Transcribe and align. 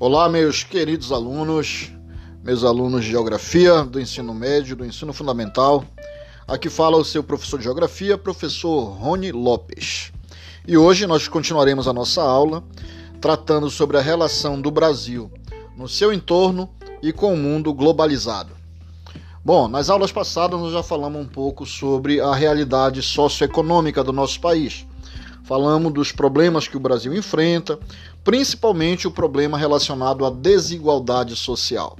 Olá, 0.00 0.28
meus 0.28 0.62
queridos 0.62 1.10
alunos, 1.10 1.90
meus 2.44 2.62
alunos 2.62 3.02
de 3.02 3.10
Geografia 3.10 3.82
do 3.82 4.00
ensino 4.00 4.32
médio, 4.32 4.76
do 4.76 4.86
ensino 4.86 5.12
fundamental. 5.12 5.84
Aqui 6.46 6.70
fala 6.70 6.96
o 6.96 7.04
seu 7.04 7.20
professor 7.20 7.58
de 7.58 7.64
Geografia, 7.64 8.16
professor 8.16 8.90
Rony 8.92 9.32
Lopes. 9.32 10.12
E 10.68 10.78
hoje 10.78 11.04
nós 11.04 11.26
continuaremos 11.26 11.88
a 11.88 11.92
nossa 11.92 12.22
aula 12.22 12.62
tratando 13.20 13.68
sobre 13.68 13.96
a 13.96 14.00
relação 14.00 14.60
do 14.60 14.70
Brasil 14.70 15.32
no 15.76 15.88
seu 15.88 16.12
entorno 16.12 16.70
e 17.02 17.12
com 17.12 17.34
o 17.34 17.36
mundo 17.36 17.74
globalizado. 17.74 18.52
Bom, 19.44 19.66
nas 19.66 19.90
aulas 19.90 20.12
passadas 20.12 20.60
nós 20.60 20.72
já 20.72 20.82
falamos 20.82 21.20
um 21.20 21.26
pouco 21.26 21.66
sobre 21.66 22.20
a 22.20 22.32
realidade 22.36 23.02
socioeconômica 23.02 24.04
do 24.04 24.12
nosso 24.12 24.40
país. 24.40 24.86
Falamos 25.48 25.94
dos 25.94 26.12
problemas 26.12 26.68
que 26.68 26.76
o 26.76 26.80
Brasil 26.80 27.14
enfrenta, 27.14 27.78
principalmente 28.22 29.08
o 29.08 29.10
problema 29.10 29.56
relacionado 29.56 30.26
à 30.26 30.30
desigualdade 30.30 31.34
social. 31.34 31.96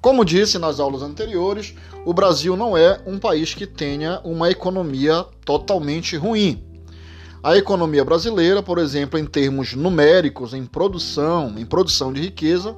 Como 0.00 0.24
disse 0.24 0.58
nas 0.58 0.80
aulas 0.80 1.02
anteriores, 1.02 1.74
o 2.06 2.14
Brasil 2.14 2.56
não 2.56 2.74
é 2.74 2.98
um 3.06 3.18
país 3.18 3.52
que 3.52 3.66
tenha 3.66 4.22
uma 4.24 4.50
economia 4.50 5.22
totalmente 5.44 6.16
ruim. 6.16 6.64
A 7.42 7.58
economia 7.58 8.06
brasileira, 8.06 8.62
por 8.62 8.78
exemplo, 8.78 9.18
em 9.18 9.26
termos 9.26 9.74
numéricos, 9.74 10.54
em 10.54 10.64
produção, 10.64 11.52
em 11.58 11.66
produção 11.66 12.10
de 12.10 12.22
riqueza, 12.22 12.74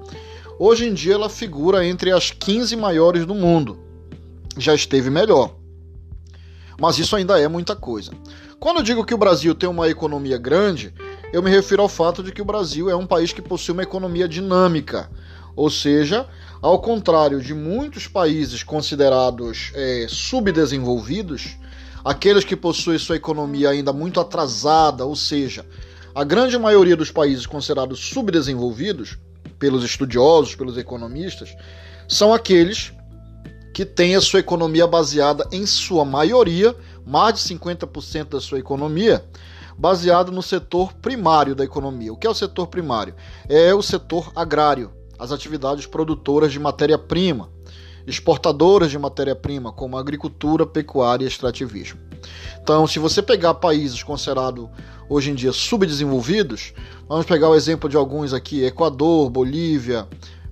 hoje 0.58 0.88
em 0.88 0.92
dia 0.92 1.14
ela 1.14 1.28
figura 1.28 1.86
entre 1.86 2.10
as 2.10 2.32
15 2.32 2.74
maiores 2.74 3.24
do 3.24 3.34
mundo. 3.34 3.78
Já 4.56 4.74
esteve 4.74 5.08
melhor. 5.08 5.54
Mas 6.80 6.98
isso 6.98 7.14
ainda 7.14 7.40
é 7.40 7.46
muita 7.46 7.74
coisa. 7.76 8.12
Quando 8.60 8.78
eu 8.78 8.82
digo 8.82 9.04
que 9.04 9.14
o 9.14 9.18
Brasil 9.18 9.54
tem 9.54 9.68
uma 9.68 9.88
economia 9.88 10.36
grande, 10.36 10.92
eu 11.32 11.40
me 11.40 11.48
refiro 11.48 11.80
ao 11.80 11.88
fato 11.88 12.24
de 12.24 12.32
que 12.32 12.42
o 12.42 12.44
Brasil 12.44 12.90
é 12.90 12.96
um 12.96 13.06
país 13.06 13.32
que 13.32 13.40
possui 13.40 13.72
uma 13.72 13.84
economia 13.84 14.26
dinâmica, 14.26 15.08
ou 15.54 15.70
seja, 15.70 16.26
ao 16.60 16.80
contrário 16.80 17.40
de 17.40 17.54
muitos 17.54 18.08
países 18.08 18.64
considerados 18.64 19.70
é, 19.74 20.06
subdesenvolvidos, 20.08 21.56
aqueles 22.04 22.42
que 22.42 22.56
possuem 22.56 22.98
sua 22.98 23.14
economia 23.14 23.70
ainda 23.70 23.92
muito 23.92 24.18
atrasada, 24.18 25.04
ou 25.04 25.14
seja, 25.14 25.64
a 26.12 26.24
grande 26.24 26.58
maioria 26.58 26.96
dos 26.96 27.12
países 27.12 27.46
considerados 27.46 28.00
subdesenvolvidos, 28.08 29.18
pelos 29.56 29.84
estudiosos, 29.84 30.56
pelos 30.56 30.76
economistas, 30.76 31.54
são 32.08 32.34
aqueles 32.34 32.92
que 33.78 33.84
têm 33.84 34.16
a 34.16 34.20
sua 34.20 34.40
economia 34.40 34.88
baseada, 34.88 35.46
em 35.52 35.64
sua 35.64 36.04
maioria, 36.04 36.74
mais 37.06 37.34
de 37.34 37.54
50% 37.54 38.30
da 38.30 38.40
sua 38.40 38.58
economia, 38.58 39.24
baseado 39.78 40.32
no 40.32 40.42
setor 40.42 40.92
primário 40.94 41.54
da 41.54 41.62
economia. 41.62 42.12
O 42.12 42.16
que 42.16 42.26
é 42.26 42.30
o 42.30 42.34
setor 42.34 42.66
primário? 42.66 43.14
É 43.48 43.72
o 43.72 43.80
setor 43.80 44.32
agrário, 44.34 44.90
as 45.16 45.30
atividades 45.30 45.86
produtoras 45.86 46.50
de 46.50 46.58
matéria-prima, 46.58 47.50
exportadoras 48.04 48.90
de 48.90 48.98
matéria-prima, 48.98 49.70
como 49.70 49.96
agricultura, 49.96 50.66
pecuária 50.66 51.24
e 51.24 51.28
extrativismo. 51.28 52.00
Então, 52.60 52.84
se 52.84 52.98
você 52.98 53.22
pegar 53.22 53.54
países 53.54 54.02
considerados 54.02 54.68
hoje 55.08 55.30
em 55.30 55.36
dia 55.36 55.52
subdesenvolvidos, 55.52 56.72
vamos 57.08 57.26
pegar 57.26 57.48
o 57.48 57.54
exemplo 57.54 57.88
de 57.88 57.96
alguns 57.96 58.32
aqui: 58.32 58.64
Equador, 58.64 59.30
Bolívia, 59.30 60.04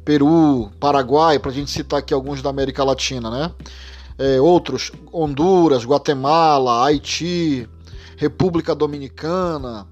Peru, 0.07 0.71
Paraguai, 0.81 1.39
para 1.39 1.51
a 1.51 1.55
gente 1.55 1.71
citar 1.71 1.99
aqui 1.99 2.15
alguns 2.15 2.41
da 2.41 2.49
América 2.49 2.83
Latina, 2.83 3.29
né? 3.29 3.53
é, 4.19 4.41
outros, 4.41 4.91
Honduras, 5.13 5.85
Guatemala, 5.85 6.85
Haiti, 6.85 7.69
República 8.17 8.75
Dominicana. 8.75 9.87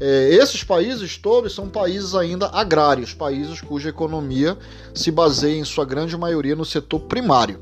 É, 0.00 0.34
esses 0.34 0.64
países 0.64 1.16
todos 1.16 1.54
são 1.54 1.68
países 1.68 2.14
ainda 2.14 2.48
agrários, 2.48 3.14
países 3.14 3.60
cuja 3.60 3.90
economia 3.90 4.56
se 4.94 5.10
baseia 5.10 5.58
em 5.58 5.64
sua 5.64 5.84
grande 5.84 6.16
maioria 6.16 6.56
no 6.56 6.64
setor 6.64 7.00
primário. 7.00 7.60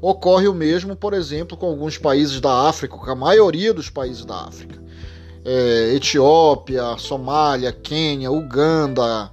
Ocorre 0.00 0.46
o 0.46 0.54
mesmo, 0.54 0.94
por 0.94 1.12
exemplo, 1.12 1.56
com 1.56 1.66
alguns 1.66 1.98
países 1.98 2.40
da 2.40 2.68
África, 2.68 2.96
com 2.96 3.10
a 3.10 3.14
maioria 3.14 3.74
dos 3.74 3.90
países 3.90 4.24
da 4.24 4.44
África. 4.44 4.80
É, 5.44 5.94
Etiópia, 5.94 6.96
Somália, 6.98 7.72
Quênia, 7.72 8.30
Uganda, 8.30 9.30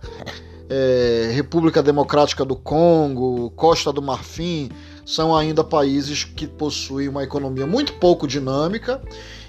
é, 0.69 1.31
República 1.33 1.83
Democrática 1.83 2.45
do 2.45 2.55
Congo, 2.55 3.51
Costa 3.51 3.91
do 3.91 4.01
Marfim, 4.01 4.69
são 5.05 5.35
ainda 5.35 5.63
países 5.63 6.23
que 6.23 6.47
possuem 6.47 7.07
uma 7.07 7.23
economia 7.23 7.67
muito 7.67 7.93
pouco 7.93 8.27
dinâmica 8.27 9.01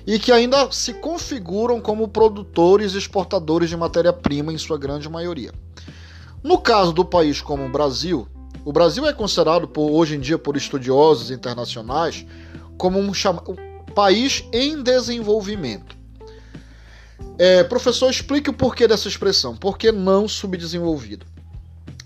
e 0.07 0.19
que 0.19 0.33
ainda 0.33 0.71
se 0.71 0.95
configuram 0.95 1.81
como 1.81 2.09
produtores 2.09 2.95
e 2.95 2.99
exportadores 2.99 3.71
de 3.71 3.77
matéria-prima 3.77 4.53
em 4.53 4.59
sua 4.59 4.77
grande 4.77 5.09
maioria. 5.09 5.53
No 6.43 6.59
caso 6.59 6.93
do 6.93 7.05
país 7.05 7.41
como 7.41 7.65
o 7.65 7.71
Brasil, 7.71 8.29
o 8.65 8.73
Brasil 8.73 9.07
é 9.07 9.13
considerado 9.13 9.69
por, 9.69 9.91
hoje 9.91 10.17
em 10.17 10.21
dia 10.21 10.39
por 10.39 10.57
estudiosos 10.57 11.31
internacionais 11.31 12.27
como 12.77 12.99
um, 12.99 13.13
país 13.95 14.45
em 14.53 14.83
desenvolvimento. 14.83 15.97
É, 17.39 17.65
professor, 17.65 18.11
explique 18.11 18.51
o 18.51 18.53
porquê 18.53 18.87
dessa 18.87 19.09
expressão. 19.09 19.57
Por 19.57 19.77
que 19.77 19.91
não 19.91 20.29
subdesenvolvido? 20.29 21.27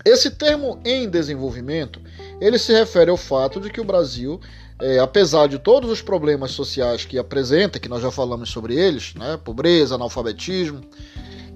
Esse 0.03 0.31
termo 0.31 0.79
em 0.83 1.09
desenvolvimento, 1.09 2.01
ele 2.41 2.57
se 2.57 2.73
refere 2.73 3.11
ao 3.11 3.17
fato 3.17 3.59
de 3.59 3.69
que 3.69 3.81
o 3.81 3.83
Brasil, 3.83 4.39
é, 4.81 4.97
apesar 4.97 5.47
de 5.47 5.59
todos 5.59 5.91
os 5.91 6.01
problemas 6.01 6.51
sociais 6.51 7.05
que 7.05 7.17
apresenta, 7.17 7.79
que 7.79 7.89
nós 7.89 8.01
já 8.01 8.09
falamos 8.09 8.49
sobre 8.49 8.75
eles, 8.75 9.13
né, 9.13 9.37
pobreza, 9.43 9.95
analfabetismo, 9.95 10.81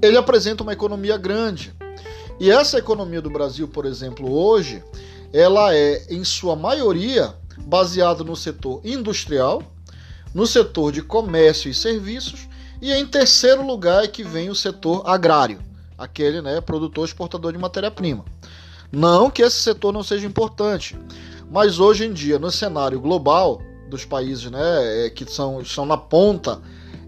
ele 0.02 0.18
apresenta 0.18 0.62
uma 0.62 0.74
economia 0.74 1.18
grande. 1.18 1.74
E 2.40 2.52
essa 2.52 2.78
economia 2.78 3.22
do 3.22 3.30
Brasil, 3.30 3.68
por 3.68 3.86
exemplo, 3.86 4.32
hoje, 4.32 4.84
ela 5.32 5.74
é, 5.74 6.06
em 6.10 6.24
sua 6.24 6.56
maioria, 6.56 7.34
baseada 7.66 8.24
no 8.24 8.36
setor 8.36 8.82
industrial, 8.84 9.64
no 10.34 10.46
setor 10.46 10.92
de 10.92 11.02
comércio 11.02 11.72
e 11.72 11.74
serviços, 11.74 12.48
e 12.84 12.94
em 12.94 13.06
terceiro 13.06 13.66
lugar 13.66 14.04
é 14.04 14.08
que 14.08 14.24
vem 14.24 14.50
o 14.50 14.56
setor 14.56 15.02
agrário 15.06 15.60
aquele 15.98 16.42
né, 16.42 16.60
produtor 16.62 17.06
exportador 17.06 17.52
de 17.52 17.58
matéria-prima. 17.58 18.26
Não 18.92 19.30
que 19.30 19.42
esse 19.42 19.58
setor 19.58 19.92
não 19.92 20.04
seja 20.04 20.28
importante, 20.28 20.98
mas 21.50 21.80
hoje 21.80 22.06
em 22.06 22.14
dia, 22.14 22.38
no 22.38 22.52
cenário 22.52 23.00
global 23.00 23.62
dos 23.90 24.06
países 24.06 24.50
né, 24.52 25.06
é, 25.06 25.10
que 25.10 25.26
são, 25.26 25.64
são 25.66 25.86
na 25.86 25.98
ponta 25.98 26.62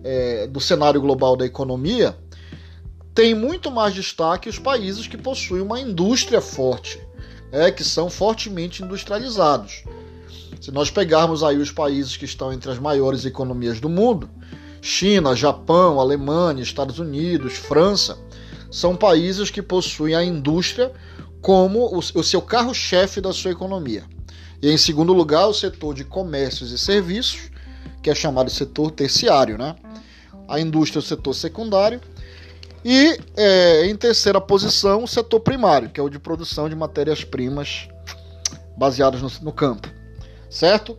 é, 0.03 0.47
do 0.47 0.59
cenário 0.59 0.99
global 1.01 1.35
da 1.35 1.45
economia, 1.45 2.17
tem 3.13 3.33
muito 3.33 3.71
mais 3.71 3.93
destaque 3.93 4.49
os 4.49 4.59
países 4.59 5.07
que 5.07 5.17
possuem 5.17 5.61
uma 5.61 5.79
indústria 5.79 6.41
forte, 6.41 6.99
é, 7.51 7.71
que 7.71 7.83
são 7.83 8.09
fortemente 8.09 8.83
industrializados. 8.83 9.83
Se 10.59 10.71
nós 10.71 10.89
pegarmos 10.89 11.43
aí 11.43 11.57
os 11.57 11.71
países 11.71 12.17
que 12.17 12.25
estão 12.25 12.51
entre 12.51 12.71
as 12.71 12.79
maiores 12.79 13.25
economias 13.25 13.79
do 13.79 13.87
mundo, 13.87 14.29
China, 14.85 15.35
Japão, 15.35 15.99
Alemanha, 15.99 16.61
Estados 16.61 16.99
Unidos, 16.99 17.53
França, 17.55 18.19
são 18.69 18.95
países 18.95 19.49
que 19.49 19.59
possuem 19.59 20.13
a 20.13 20.23
indústria 20.23 20.91
como 21.41 21.97
o, 21.97 22.23
seu 22.23 22.39
carro-chefe 22.39 23.19
da 23.19 23.33
sua 23.33 23.49
economia. 23.49 24.03
E 24.61 24.69
em 24.69 24.77
segundo 24.77 25.11
lugar, 25.11 25.47
o 25.47 25.55
setor 25.55 25.95
de 25.95 26.03
comércios 26.03 26.71
e 26.71 26.77
serviços, 26.77 27.49
que 28.03 28.11
é 28.11 28.15
chamado 28.15 28.47
setor 28.51 28.91
terciário, 28.91 29.57
né? 29.57 29.75
A 30.47 30.59
indústria 30.59 30.99
é 30.99 31.03
o 31.03 31.05
setor 31.05 31.33
secundário. 31.33 31.99
E 32.83 33.19
é, 33.35 33.87
em 33.87 33.95
terceira 33.95 34.39
posição, 34.39 35.03
o 35.03 35.07
setor 35.07 35.39
primário, 35.39 35.89
que 35.89 35.99
é 35.99 36.03
o 36.03 36.09
de 36.09 36.19
produção 36.19 36.69
de 36.69 36.75
matérias-primas 36.75 37.89
baseadas 38.77 39.19
no, 39.19 39.31
no 39.41 39.51
campo. 39.51 39.89
Certo? 40.47 40.95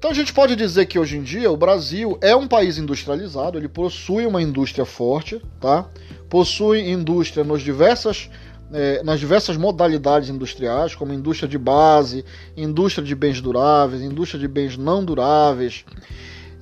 Então 0.00 0.10
a 0.10 0.14
gente 0.14 0.32
pode 0.32 0.56
dizer 0.56 0.86
que 0.86 0.98
hoje 0.98 1.18
em 1.18 1.22
dia 1.22 1.52
o 1.52 1.56
Brasil 1.58 2.16
é 2.22 2.34
um 2.34 2.48
país 2.48 2.78
industrializado, 2.78 3.58
ele 3.58 3.68
possui 3.68 4.24
uma 4.24 4.40
indústria 4.40 4.86
forte, 4.86 5.42
tá? 5.60 5.90
possui 6.26 6.90
indústria 6.90 7.44
nos 7.44 7.60
diversas, 7.60 8.30
é, 8.72 9.02
nas 9.02 9.20
diversas 9.20 9.58
modalidades 9.58 10.30
industriais, 10.30 10.94
como 10.94 11.12
indústria 11.12 11.46
de 11.46 11.58
base, 11.58 12.24
indústria 12.56 13.04
de 13.04 13.14
bens 13.14 13.42
duráveis, 13.42 14.00
indústria 14.00 14.40
de 14.40 14.48
bens 14.48 14.74
não 14.74 15.04
duráveis. 15.04 15.84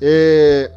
É, 0.03 0.73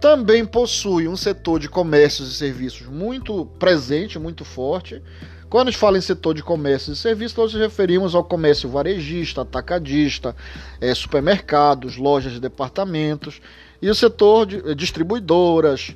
também 0.00 0.44
possui 0.44 1.06
um 1.06 1.16
setor 1.16 1.60
de 1.60 1.68
comércios 1.68 2.32
e 2.32 2.34
serviços 2.34 2.88
muito 2.88 3.46
presente, 3.56 4.18
muito 4.18 4.44
forte. 4.44 5.00
Quando 5.48 5.68
a 5.68 5.70
gente 5.70 5.80
fala 5.80 5.96
em 5.96 6.02
setor 6.02 6.34
de 6.34 6.42
comércio 6.42 6.92
e 6.92 6.96
serviços, 6.96 7.36
nós 7.36 7.52
nos 7.54 7.62
referimos 7.62 8.14
ao 8.14 8.22
comércio 8.22 8.68
varejista, 8.68 9.40
atacadista, 9.40 10.36
é, 10.80 10.94
supermercados, 10.94 11.96
lojas 11.96 12.32
de 12.32 12.40
departamentos 12.40 13.40
e 13.80 13.88
o 13.88 13.94
setor 13.94 14.44
de 14.44 14.70
é, 14.70 14.74
distribuidoras, 14.74 15.94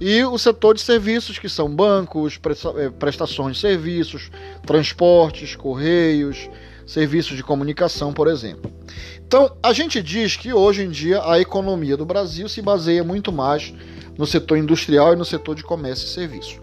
e 0.00 0.24
o 0.24 0.38
setor 0.38 0.74
de 0.74 0.80
serviços, 0.80 1.38
que 1.38 1.48
são 1.48 1.68
bancos, 1.68 2.40
eh, 2.78 2.90
prestações 2.98 3.56
de 3.56 3.60
serviços, 3.60 4.30
transportes, 4.64 5.54
correios, 5.54 6.48
serviços 6.86 7.36
de 7.36 7.42
comunicação, 7.42 8.10
por 8.10 8.26
exemplo. 8.26 8.72
Então, 9.18 9.54
a 9.62 9.74
gente 9.74 10.02
diz 10.02 10.36
que 10.36 10.54
hoje 10.54 10.84
em 10.84 10.90
dia 10.90 11.22
a 11.22 11.38
economia 11.38 11.98
do 11.98 12.06
Brasil 12.06 12.48
se 12.48 12.62
baseia 12.62 13.04
muito 13.04 13.30
mais 13.30 13.74
no 14.16 14.26
setor 14.26 14.56
industrial 14.56 15.12
e 15.12 15.16
no 15.16 15.24
setor 15.24 15.54
de 15.54 15.62
comércio 15.62 16.06
e 16.06 16.08
serviços. 16.08 16.58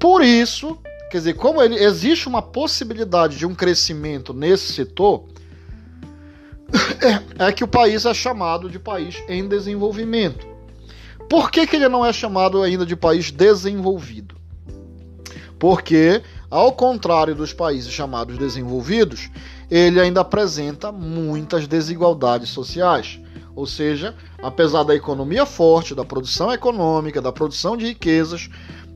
Por 0.00 0.22
isso 0.22 0.78
Quer 1.12 1.18
dizer, 1.18 1.34
como 1.34 1.60
ele, 1.60 1.74
existe 1.74 2.26
uma 2.26 2.40
possibilidade 2.40 3.36
de 3.36 3.44
um 3.44 3.54
crescimento 3.54 4.32
nesse 4.32 4.72
setor, 4.72 5.24
é, 7.38 7.52
que 7.52 7.62
o 7.62 7.68
país 7.68 8.06
é 8.06 8.14
chamado 8.14 8.70
de 8.70 8.78
país 8.78 9.22
em 9.28 9.46
desenvolvimento. 9.46 10.46
Por 11.28 11.50
que, 11.50 11.66
que 11.66 11.76
ele 11.76 11.86
não 11.90 12.02
é 12.02 12.14
chamado 12.14 12.62
ainda 12.62 12.86
de 12.86 12.96
país 12.96 13.30
desenvolvido? 13.30 14.34
Porque, 15.58 16.22
ao 16.50 16.72
contrário 16.72 17.34
dos 17.34 17.52
países 17.52 17.92
chamados 17.92 18.38
desenvolvidos, 18.38 19.28
ele 19.70 20.00
ainda 20.00 20.22
apresenta 20.22 20.90
muitas 20.90 21.66
desigualdades 21.66 22.48
sociais. 22.48 23.20
Ou 23.54 23.66
seja, 23.66 24.14
apesar 24.42 24.82
da 24.82 24.94
economia 24.94 25.44
forte, 25.44 25.94
da 25.94 26.06
produção 26.06 26.50
econômica, 26.50 27.20
da 27.20 27.30
produção 27.30 27.76
de 27.76 27.84
riquezas, 27.84 28.48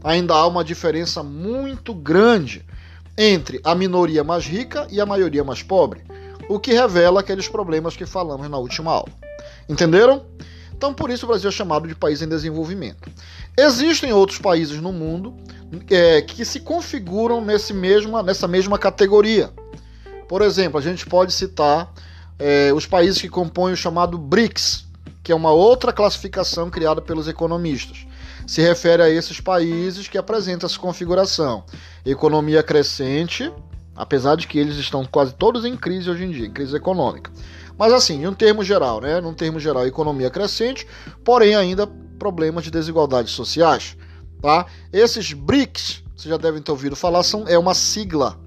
ainda 0.07 0.35
há 0.35 0.47
uma 0.47 0.63
diferença 0.63 1.21
muito 1.21 1.93
grande 1.93 2.65
entre 3.19 3.61
a 3.65 3.75
minoria 3.75 4.23
mais 4.23 4.47
rica 4.47 4.87
e 4.89 5.01
a 5.01 5.07
maioria 5.07 5.43
mais 5.43 5.65
pobre, 5.65 6.01
o 6.49 6.61
que 6.61 6.73
revela 6.73 7.19
aqueles 7.19 7.49
problemas 7.49 7.97
que 7.97 8.07
falamos 8.07 8.49
na 8.49 8.57
última 8.57 8.93
aula. 8.93 9.11
Entenderam? 9.69 10.25
Então, 10.73 10.95
por 10.95 11.11
isso 11.11 11.25
o 11.25 11.29
Brasil 11.29 11.49
é 11.49 11.53
chamado 11.53 11.89
de 11.89 11.95
país 11.97 12.23
em 12.23 12.29
desenvolvimento. 12.29 13.11
Existem 13.59 14.13
outros 14.13 14.39
países 14.39 14.81
no 14.81 14.93
mundo 14.93 15.35
é, 15.91 16.23
que 16.23 16.45
se 16.45 16.61
configuram 16.61 17.45
nesse 17.45 17.75
mesma, 17.75 18.23
nessa 18.23 18.47
mesma 18.47 18.79
categoria. 18.79 19.51
Por 20.29 20.41
exemplo, 20.41 20.79
a 20.79 20.83
gente 20.83 21.05
pode 21.05 21.33
citar 21.33 21.93
é, 22.39 22.73
os 22.73 22.87
países 22.87 23.21
que 23.21 23.29
compõem 23.29 23.73
o 23.73 23.77
chamado 23.77 24.17
BRICS, 24.17 24.87
que 25.25 25.33
é 25.33 25.35
uma 25.35 25.51
outra 25.51 25.93
classificação 25.93 26.71
criada 26.71 27.03
pelos 27.03 27.27
economistas 27.27 28.07
se 28.47 28.63
refere 28.63 29.03
a 29.03 29.11
esses 29.11 29.41
países 29.41 30.07
que 30.07 30.17
apresentam 30.17 30.67
essa 30.67 30.79
configuração. 30.79 31.65
Economia 32.05 32.63
crescente, 32.63 33.53
apesar 33.95 34.37
de 34.37 34.47
que 34.47 34.59
eles 34.59 34.77
estão 34.77 35.05
quase 35.05 35.35
todos 35.35 35.65
em 35.65 35.77
crise 35.77 36.09
hoje 36.09 36.25
em 36.25 36.31
dia, 36.31 36.47
em 36.47 36.53
crise 36.53 36.77
econômica. 36.77 37.31
Mas 37.77 37.93
assim, 37.93 38.23
em 38.23 38.27
um 38.27 38.33
termo 38.33 38.63
geral, 38.63 39.01
né? 39.01 39.21
Num 39.21 39.35
termo 39.35 39.59
geral, 39.59 39.87
economia 39.87 40.31
crescente, 40.31 40.87
porém 41.25 41.55
ainda 41.55 41.87
problemas 42.19 42.65
de 42.65 42.71
desigualdades 42.71 43.33
sociais. 43.33 43.97
Tá? 44.41 44.67
Esses 44.93 45.33
BRICS, 45.33 46.03
vocês 46.15 46.31
já 46.31 46.37
devem 46.37 46.63
ter 46.63 46.71
ouvido 46.71 46.97
falar, 46.97 47.23
são, 47.23 47.45
é 47.49 47.59
uma 47.59 47.75
sigla. 47.75 48.39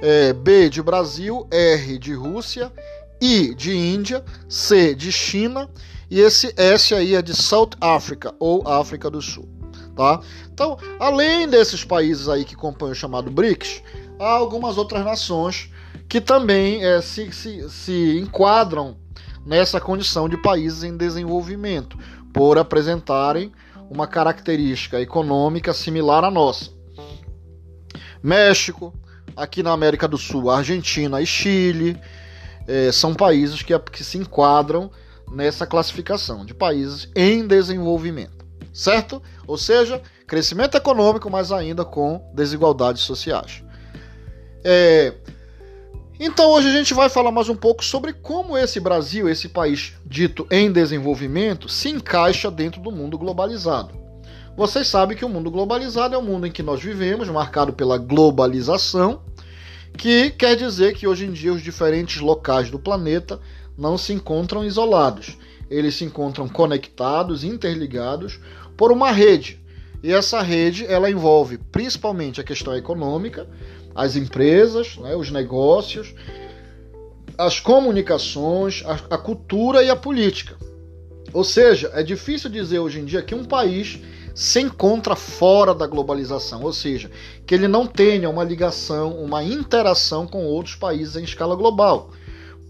É, 0.00 0.32
B 0.32 0.68
de 0.68 0.82
Brasil, 0.82 1.46
R 1.50 1.98
de 1.98 2.14
Rússia, 2.14 2.72
I 3.20 3.54
de 3.54 3.74
Índia, 3.74 4.24
C 4.48 4.94
de 4.94 5.10
China 5.12 5.68
e 6.14 6.20
esse 6.20 6.54
S 6.56 6.94
aí 6.94 7.16
é 7.16 7.20
de 7.20 7.34
South 7.34 7.70
Africa 7.80 8.32
ou 8.38 8.68
África 8.68 9.10
do 9.10 9.20
Sul, 9.20 9.48
tá? 9.96 10.20
Então, 10.48 10.78
além 11.00 11.48
desses 11.48 11.82
países 11.82 12.28
aí 12.28 12.44
que 12.44 12.54
compõem 12.54 12.92
o 12.92 12.94
chamado 12.94 13.32
BRICS, 13.32 13.82
há 14.20 14.30
algumas 14.30 14.78
outras 14.78 15.04
nações 15.04 15.72
que 16.08 16.20
também 16.20 16.84
é, 16.84 17.00
se, 17.00 17.32
se, 17.32 17.68
se 17.68 18.20
enquadram 18.20 18.96
nessa 19.44 19.80
condição 19.80 20.28
de 20.28 20.36
países 20.36 20.84
em 20.84 20.96
desenvolvimento, 20.96 21.98
por 22.32 22.58
apresentarem 22.58 23.50
uma 23.90 24.06
característica 24.06 25.00
econômica 25.00 25.72
similar 25.72 26.22
à 26.22 26.30
nossa. 26.30 26.70
México, 28.22 28.94
aqui 29.36 29.64
na 29.64 29.72
América 29.72 30.06
do 30.06 30.16
Sul, 30.16 30.48
Argentina 30.48 31.20
e 31.20 31.26
Chile, 31.26 32.00
é, 32.68 32.92
são 32.92 33.16
países 33.16 33.62
que, 33.62 33.76
que 33.90 34.04
se 34.04 34.16
enquadram 34.16 34.92
nessa 35.30 35.66
classificação 35.66 36.44
de 36.44 36.54
países 36.54 37.08
em 37.14 37.46
desenvolvimento, 37.46 38.44
certo? 38.72 39.22
Ou 39.46 39.58
seja, 39.58 40.00
crescimento 40.26 40.76
econômico, 40.76 41.30
mas 41.30 41.52
ainda 41.52 41.84
com 41.84 42.20
desigualdades 42.34 43.02
sociais. 43.02 43.62
É... 44.64 45.14
Então 46.18 46.50
hoje 46.52 46.68
a 46.68 46.72
gente 46.72 46.94
vai 46.94 47.08
falar 47.08 47.32
mais 47.32 47.48
um 47.48 47.56
pouco 47.56 47.84
sobre 47.84 48.12
como 48.12 48.56
esse 48.56 48.78
Brasil, 48.78 49.28
esse 49.28 49.48
país 49.48 49.94
dito 50.06 50.46
em 50.50 50.70
desenvolvimento, 50.70 51.68
se 51.68 51.88
encaixa 51.88 52.50
dentro 52.50 52.80
do 52.80 52.92
mundo 52.92 53.18
globalizado. 53.18 54.04
Vocês 54.56 54.86
sabem 54.86 55.16
que 55.16 55.24
o 55.24 55.28
mundo 55.28 55.50
globalizado 55.50 56.14
é 56.14 56.18
o 56.18 56.22
mundo 56.22 56.46
em 56.46 56.52
que 56.52 56.62
nós 56.62 56.80
vivemos, 56.80 57.28
marcado 57.28 57.72
pela 57.72 57.98
globalização, 57.98 59.20
que 59.98 60.30
quer 60.30 60.56
dizer 60.56 60.94
que 60.94 61.08
hoje 61.08 61.26
em 61.26 61.32
dia 61.32 61.52
os 61.52 61.60
diferentes 61.60 62.20
locais 62.20 62.70
do 62.70 62.78
planeta 62.78 63.40
não 63.76 63.98
se 63.98 64.12
encontram 64.12 64.64
isolados. 64.64 65.36
Eles 65.70 65.94
se 65.96 66.04
encontram 66.04 66.48
conectados, 66.48 67.44
interligados 67.44 68.38
por 68.76 68.92
uma 68.92 69.10
rede. 69.10 69.60
E 70.02 70.12
essa 70.12 70.42
rede 70.42 70.84
ela 70.86 71.10
envolve 71.10 71.58
principalmente 71.58 72.40
a 72.40 72.44
questão 72.44 72.76
econômica, 72.76 73.48
as 73.94 74.16
empresas, 74.16 74.96
né, 74.98 75.16
os 75.16 75.30
negócios, 75.30 76.14
as 77.38 77.58
comunicações, 77.58 78.82
a, 78.84 79.14
a 79.14 79.18
cultura 79.18 79.82
e 79.82 79.90
a 79.90 79.96
política. 79.96 80.56
Ou 81.32 81.42
seja, 81.42 81.90
é 81.94 82.02
difícil 82.02 82.50
dizer 82.50 82.78
hoje 82.78 83.00
em 83.00 83.04
dia 83.04 83.22
que 83.22 83.34
um 83.34 83.44
país 83.44 83.98
se 84.34 84.60
encontra 84.60 85.16
fora 85.16 85.74
da 85.74 85.86
globalização, 85.86 86.62
ou 86.62 86.72
seja, 86.72 87.10
que 87.46 87.54
ele 87.54 87.68
não 87.68 87.86
tenha 87.86 88.28
uma 88.28 88.44
ligação, 88.44 89.16
uma 89.16 89.42
interação 89.42 90.26
com 90.26 90.44
outros 90.44 90.74
países 90.74 91.16
em 91.16 91.24
escala 91.24 91.56
global 91.56 92.10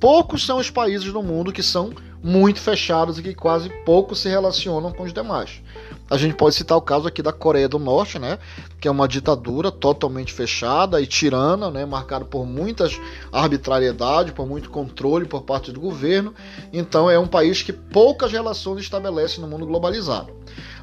poucos 0.04 0.44
são 0.44 0.58
os 0.58 0.68
países 0.68 1.10
no 1.10 1.22
mundo 1.22 1.50
que 1.50 1.62
são 1.62 1.90
muito 2.22 2.60
fechados 2.60 3.18
e 3.18 3.22
que 3.22 3.34
quase 3.34 3.70
pouco 3.86 4.14
se 4.14 4.28
relacionam 4.28 4.92
com 4.92 5.02
os 5.02 5.14
demais. 5.14 5.62
A 6.10 6.18
gente 6.18 6.34
pode 6.34 6.54
citar 6.54 6.76
o 6.76 6.82
caso 6.82 7.08
aqui 7.08 7.22
da 7.22 7.32
Coreia 7.32 7.70
do 7.70 7.78
Norte, 7.78 8.18
né, 8.18 8.38
que 8.78 8.86
é 8.86 8.90
uma 8.90 9.08
ditadura 9.08 9.70
totalmente 9.70 10.30
fechada 10.30 11.00
e 11.00 11.06
tirana, 11.06 11.70
né, 11.70 11.86
marcada 11.86 12.22
por 12.22 12.44
muitas 12.44 13.00
arbitrariedades, 13.32 14.34
por 14.34 14.46
muito 14.46 14.68
controle 14.68 15.24
por 15.24 15.40
parte 15.40 15.72
do 15.72 15.80
governo. 15.80 16.34
Então 16.70 17.10
é 17.10 17.18
um 17.18 17.26
país 17.26 17.62
que 17.62 17.72
poucas 17.72 18.30
relações 18.30 18.82
estabelece 18.82 19.40
no 19.40 19.48
mundo 19.48 19.64
globalizado. 19.64 20.30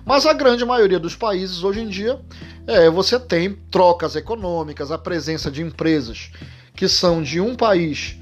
Mas 0.03 0.25
a 0.25 0.33
grande 0.33 0.65
maioria 0.65 0.99
dos 0.99 1.15
países 1.15 1.63
hoje 1.63 1.81
em 1.81 1.89
dia 1.89 2.19
é 2.65 2.89
você 2.89 3.19
tem 3.19 3.53
trocas 3.69 4.15
econômicas, 4.15 4.89
a 4.89 4.97
presença 4.97 5.51
de 5.51 5.61
empresas 5.61 6.31
que 6.75 6.87
são 6.87 7.21
de 7.21 7.39
um 7.39 7.55
país 7.55 8.19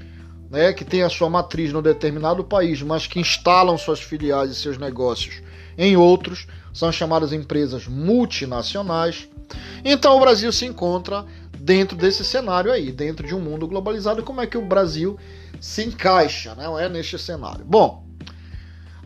né, 0.50 0.72
que 0.72 0.84
tem 0.84 1.02
a 1.02 1.08
sua 1.08 1.30
matriz 1.30 1.72
no 1.72 1.80
determinado 1.80 2.42
país, 2.42 2.82
mas 2.82 3.06
que 3.06 3.20
instalam 3.20 3.78
suas 3.78 4.00
filiais 4.00 4.50
e 4.50 4.54
seus 4.54 4.76
negócios 4.76 5.40
em 5.78 5.96
outros, 5.96 6.46
são 6.74 6.90
chamadas 6.90 7.32
empresas 7.32 7.86
multinacionais. 7.86 9.28
Então 9.84 10.16
o 10.16 10.20
Brasil 10.20 10.52
se 10.52 10.66
encontra 10.66 11.24
dentro 11.56 11.96
desse 11.96 12.24
cenário 12.24 12.72
aí, 12.72 12.90
dentro 12.90 13.26
de 13.26 13.34
um 13.34 13.40
mundo 13.40 13.66
globalizado. 13.66 14.22
Como 14.22 14.40
é 14.40 14.46
que 14.46 14.58
o 14.58 14.66
Brasil 14.66 15.16
se 15.60 15.84
encaixa, 15.84 16.54
né, 16.54 16.66
é 16.84 16.88
neste 16.88 17.18
cenário? 17.18 17.64
Bom, 17.64 18.04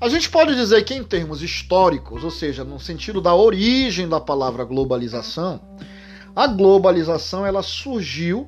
a 0.00 0.08
gente 0.08 0.28
pode 0.30 0.54
dizer 0.54 0.82
que 0.84 0.94
em 0.94 1.04
termos 1.04 1.42
históricos, 1.42 2.24
ou 2.24 2.30
seja, 2.30 2.64
no 2.64 2.80
sentido 2.80 3.20
da 3.20 3.34
origem 3.34 4.08
da 4.08 4.20
palavra 4.20 4.64
globalização, 4.64 5.60
a 6.34 6.46
globalização 6.46 7.46
ela 7.46 7.62
surgiu 7.62 8.46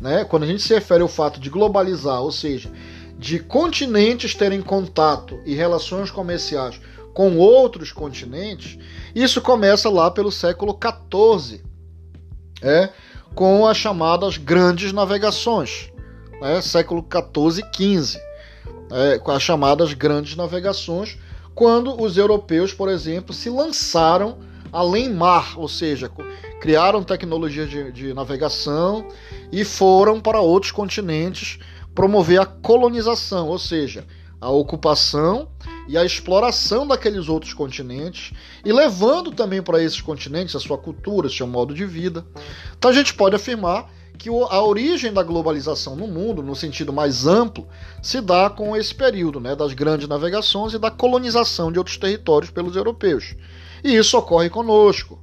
né? 0.00 0.24
Quando 0.24 0.44
a 0.44 0.46
gente 0.46 0.62
se 0.62 0.74
refere 0.74 1.02
ao 1.02 1.08
fato 1.08 1.40
de 1.40 1.50
globalizar, 1.50 2.22
ou 2.22 2.32
seja, 2.32 2.70
de 3.18 3.38
continentes 3.38 4.34
terem 4.34 4.62
contato 4.62 5.40
e 5.44 5.54
relações 5.54 6.10
comerciais 6.10 6.80
com 7.12 7.36
outros 7.36 7.90
continentes, 7.90 8.78
isso 9.14 9.40
começa 9.40 9.90
lá 9.90 10.10
pelo 10.10 10.30
século 10.30 10.78
XIV, 10.78 11.62
é, 12.62 12.90
com 13.34 13.66
as 13.66 13.76
chamadas 13.76 14.36
grandes 14.36 14.92
navegações, 14.92 15.90
né? 16.40 16.60
século 16.60 17.04
XIV 17.04 17.64
e 17.64 17.98
XV, 18.00 18.20
é, 18.92 19.18
com 19.18 19.32
as 19.32 19.42
chamadas 19.42 19.92
grandes 19.92 20.36
navegações, 20.36 21.18
quando 21.54 22.00
os 22.00 22.16
europeus, 22.16 22.72
por 22.72 22.88
exemplo, 22.88 23.34
se 23.34 23.50
lançaram 23.50 24.38
além 24.72 25.12
mar, 25.12 25.58
ou 25.58 25.68
seja, 25.68 26.10
criaram 26.60 27.02
tecnologias 27.02 27.68
de, 27.68 27.92
de 27.92 28.14
navegação 28.14 29.06
e 29.50 29.64
foram 29.64 30.20
para 30.20 30.40
outros 30.40 30.72
continentes 30.72 31.58
promover 31.94 32.40
a 32.40 32.46
colonização, 32.46 33.48
ou 33.48 33.58
seja, 33.58 34.06
a 34.40 34.50
ocupação 34.50 35.48
e 35.88 35.96
a 35.96 36.04
exploração 36.04 36.86
daqueles 36.86 37.28
outros 37.28 37.52
continentes 37.52 38.32
e 38.64 38.72
levando 38.72 39.32
também 39.32 39.62
para 39.62 39.82
esses 39.82 40.00
continentes 40.00 40.54
a 40.54 40.60
sua 40.60 40.78
cultura, 40.78 41.28
seu 41.28 41.46
modo 41.46 41.74
de 41.74 41.84
vida. 41.84 42.24
Então 42.76 42.90
a 42.90 42.94
gente 42.94 43.14
pode 43.14 43.34
afirmar 43.34 43.90
que 44.16 44.28
a 44.28 44.62
origem 44.62 45.12
da 45.12 45.22
globalização 45.22 45.94
no 45.94 46.08
mundo, 46.08 46.42
no 46.42 46.54
sentido 46.54 46.92
mais 46.92 47.26
amplo, 47.26 47.66
se 48.02 48.20
dá 48.20 48.50
com 48.50 48.76
esse 48.76 48.92
período 48.92 49.38
né, 49.38 49.54
das 49.54 49.72
grandes 49.72 50.08
navegações 50.08 50.74
e 50.74 50.78
da 50.78 50.90
colonização 50.90 51.70
de 51.70 51.78
outros 51.78 51.96
territórios 51.96 52.50
pelos 52.50 52.74
europeus. 52.74 53.36
E 53.82 53.96
isso 53.96 54.16
ocorre 54.18 54.50
conosco. 54.50 55.22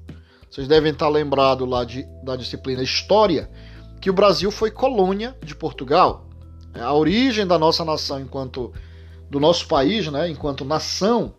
Vocês 0.49 0.67
devem 0.67 0.91
estar 0.93 1.09
lembrados 1.09 1.67
lá 1.67 1.83
de, 1.83 2.07
da 2.23 2.35
disciplina 2.35 2.81
História, 2.81 3.49
que 3.99 4.09
o 4.09 4.13
Brasil 4.13 4.49
foi 4.51 4.71
colônia 4.71 5.35
de 5.43 5.55
Portugal. 5.55 6.29
É, 6.73 6.81
a 6.81 6.93
origem 6.93 7.45
da 7.45 7.59
nossa 7.59 7.83
nação 7.83 8.19
enquanto 8.19 8.71
do 9.29 9.39
nosso 9.39 9.67
país, 9.67 10.07
né, 10.07 10.29
enquanto 10.29 10.63
nação, 10.63 11.33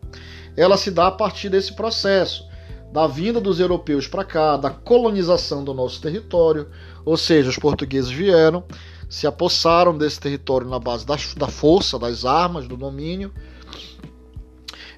ela 0.57 0.77
se 0.77 0.91
dá 0.91 1.07
a 1.07 1.13
partir 1.13 1.49
desse 1.49 1.73
processo. 1.75 2.45
da 2.93 3.07
vinda 3.07 3.41
dos 3.41 3.61
europeus 3.61 4.07
para 4.07 4.25
cá, 4.25 4.57
da 4.57 4.71
colonização 4.71 5.63
do 5.63 5.75
nosso 5.75 6.01
território, 6.01 6.69
ou 7.05 7.17
seja, 7.17 7.51
os 7.51 7.59
portugueses 7.59 8.11
vieram, 8.11 8.65
se 9.09 9.27
apossaram 9.27 9.97
desse 9.99 10.19
território 10.21 10.69
na 10.69 10.79
base 10.79 11.05
da, 11.05 11.17
da 11.37 11.49
força, 11.49 11.99
das 11.99 12.25
armas, 12.25 12.67
do 12.67 12.77
domínio, 12.77 13.33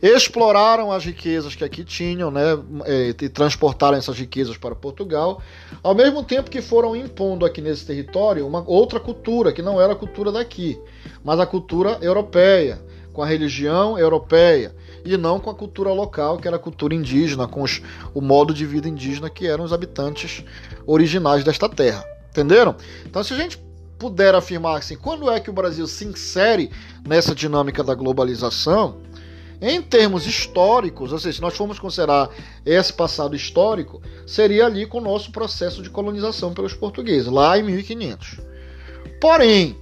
exploraram 0.03 0.93
as 0.93 1.05
riquezas 1.05 1.55
que 1.55 1.65
aqui 1.65 1.85
tinham, 1.85 2.31
né, 2.31 2.59
é, 2.85 3.09
e 3.09 3.29
transportaram 3.29 3.97
essas 3.97 4.19
riquezas 4.19 4.57
para 4.57 4.75
Portugal, 4.75 5.43
ao 5.83 5.95
mesmo 5.95 6.23
tempo 6.23 6.51
que 6.51 6.63
foram 6.63 6.95
impondo 6.95 7.45
aqui 7.45 7.61
nesse 7.61 7.85
território 7.87 8.47
uma 8.47 8.63
outra 8.67 9.01
cultura, 9.01 9.53
que 9.53 9.63
não 9.63 9.81
era 9.81 9.93
a 9.93 9.97
cultura 9.97 10.31
daqui, 10.31 10.81
mas 11.25 11.41
a 11.41 11.47
cultura 11.47 11.99
europeia, 12.01 12.81
com 13.13 13.23
a 13.23 13.27
religião 13.27 13.99
europeia, 13.99 14.75
e 15.05 15.17
não 15.17 15.41
com 15.41 15.51
a 15.51 15.55
cultura 15.55 15.93
local, 15.93 16.39
que 16.39 16.47
era 16.47 16.57
a 16.57 16.61
cultura 16.61 16.95
indígena, 16.95 17.49
com 17.49 17.63
os, 17.63 17.81
o 18.15 18.21
modo 18.21 18.53
de 18.53 18.67
vida 18.67 18.89
indígena 18.89 19.31
que 19.31 19.47
eram 19.47 19.65
os 19.65 19.73
habitantes 19.73 20.45
originais 20.87 21.43
desta 21.43 21.69
terra. 21.69 22.05
Entenderam? 22.31 22.77
Então, 23.07 23.23
se 23.25 23.33
a 23.33 23.37
gente 23.37 23.59
puder 23.99 24.35
afirmar 24.35 24.79
assim, 24.79 24.97
quando 24.97 25.31
é 25.31 25.41
que 25.41 25.51
o 25.51 25.53
Brasil 25.53 25.87
se 25.87 26.05
insere 26.05 26.71
nessa 27.07 27.35
dinâmica 27.35 27.83
da 27.83 27.95
globalização, 27.95 28.99
em 29.61 29.83
termos 29.83 30.27
históricos, 30.27 31.13
ou 31.13 31.19
seja, 31.19 31.37
se 31.37 31.43
nós 31.43 31.57
formos 31.57 31.79
considerar 31.79 32.31
esse 32.65 32.93
passado 32.93 33.35
histórico, 33.35 34.01
seria 34.27 34.67
ali 34.67 34.87
com 34.87 34.99
o 34.99 35.03
nosso 35.03 35.33
processo 35.33 35.83
de 35.83 35.91
colonização 35.91 36.55
pelos 36.55 36.75
portugueses, 36.75 37.27
lá 37.27 37.59
em 37.59 37.63
1500. 37.65 38.41
Porém, 39.21 39.77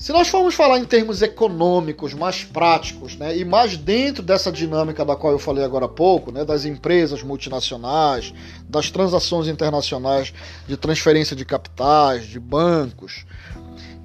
se 0.00 0.12
nós 0.12 0.28
formos 0.28 0.54
falar 0.54 0.78
em 0.78 0.84
termos 0.86 1.20
econômicos, 1.20 2.14
mais 2.14 2.42
práticos, 2.42 3.16
né, 3.16 3.36
e 3.36 3.44
mais 3.44 3.76
dentro 3.76 4.22
dessa 4.22 4.50
dinâmica 4.50 5.04
da 5.04 5.14
qual 5.14 5.32
eu 5.32 5.38
falei 5.38 5.62
agora 5.62 5.84
há 5.84 5.88
pouco, 5.88 6.32
né, 6.32 6.42
das 6.42 6.64
empresas 6.64 7.22
multinacionais, 7.22 8.32
das 8.66 8.90
transações 8.90 9.46
internacionais 9.46 10.32
de 10.66 10.76
transferência 10.78 11.36
de 11.36 11.44
capitais, 11.44 12.24
de 12.24 12.40
bancos, 12.40 13.26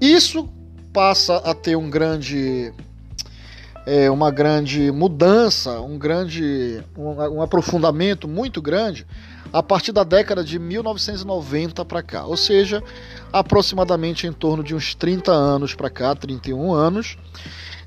isso 0.02 0.50
passa 0.92 1.38
a 1.38 1.54
ter 1.54 1.78
um 1.78 1.90
grande 1.90 2.74
é, 3.86 4.10
uma 4.10 4.32
grande 4.32 4.92
mudança, 4.92 5.80
um 5.80 5.98
grande 5.98 6.84
um, 6.98 7.38
um, 7.38 7.42
aprofundamento 7.42 8.28
muito 8.28 8.62
grande 8.62 9.06
a 9.54 9.62
partir 9.62 9.92
da 9.92 10.04
década 10.04 10.44
de 10.44 10.58
1990 10.58 11.86
para 11.86 12.02
cá, 12.02 12.26
ou 12.26 12.36
seja, 12.36 12.84
aproximadamente 13.32 14.26
em 14.26 14.34
torno 14.34 14.64
de 14.64 14.74
uns 14.74 14.96
30 14.96 15.32
anos 15.32 15.76
para 15.76 15.90
cá, 15.90 16.16
31 16.16 16.74
anos, 16.74 17.18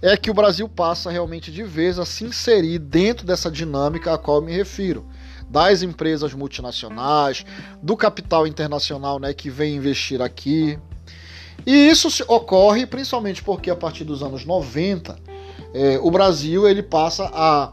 é 0.00 0.16
que 0.16 0.30
o 0.30 0.34
Brasil 0.34 0.68
passa 0.68 1.10
realmente 1.10 1.50
de 1.50 1.64
vez 1.64 1.98
a 1.98 2.06
se 2.06 2.24
inserir 2.24 2.78
dentro 2.78 3.26
dessa 3.26 3.50
dinâmica 3.50 4.14
a 4.14 4.18
qual 4.18 4.40
me 4.40 4.54
refiro 4.54 5.04
das 5.50 5.82
empresas 5.82 6.32
multinacionais, 6.32 7.44
do 7.82 7.96
capital 7.96 8.46
internacional 8.46 9.18
né, 9.18 9.32
que 9.32 9.50
vem 9.50 9.74
investir 9.74 10.20
aqui. 10.22 10.78
E 11.66 11.88
isso 11.88 12.08
ocorre 12.28 12.86
principalmente 12.86 13.42
porque 13.42 13.70
a 13.70 13.74
partir 13.74 14.04
dos 14.04 14.22
anos 14.22 14.44
90 14.44 15.18
é, 15.74 15.98
o 16.02 16.10
Brasil 16.10 16.68
ele 16.68 16.82
passa 16.82 17.30
a, 17.32 17.72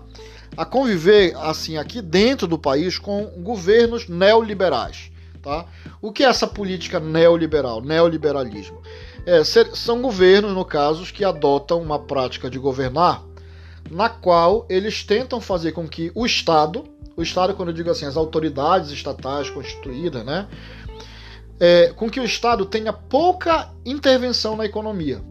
a 0.58 0.66
conviver 0.66 1.36
assim 1.38 1.78
aqui 1.78 2.02
dentro 2.02 2.48
do 2.48 2.58
país 2.58 2.98
com 2.98 3.26
governos 3.38 4.08
neoliberais. 4.08 5.12
Tá? 5.42 5.66
O 6.02 6.12
que 6.12 6.24
é 6.24 6.28
essa 6.28 6.48
política 6.48 7.00
neoliberal, 7.00 7.82
neoliberalismo? 7.82 8.82
É, 9.26 9.44
são 9.44 10.02
governos, 10.02 10.54
no 10.54 10.66
caso, 10.66 11.12
que 11.12 11.24
adotam 11.24 11.82
uma 11.82 12.00
prática 12.00 12.50
de 12.50 12.60
governar 12.60 13.24
na 13.90 14.10
qual 14.10 14.66
eles 14.70 15.04
tentam 15.04 15.40
fazer 15.40 15.72
com 15.72 15.88
que 15.88 16.12
o 16.16 16.26
Estado, 16.26 16.84
o 17.16 17.22
Estado, 17.22 17.54
quando 17.54 17.70
eu 17.70 17.74
digo 17.74 17.90
assim, 17.90 18.06
as 18.06 18.18
autoridades 18.18 18.90
estatais 18.92 19.50
constituídas, 19.50 20.26
né, 20.26 20.48
é, 21.60 21.94
com 21.96 22.10
que 22.10 22.20
o 22.20 22.26
Estado 22.26 22.66
tenha 22.66 22.92
pouca 22.92 23.72
intervenção 23.86 24.58
na 24.58 24.66
economia 24.66 25.22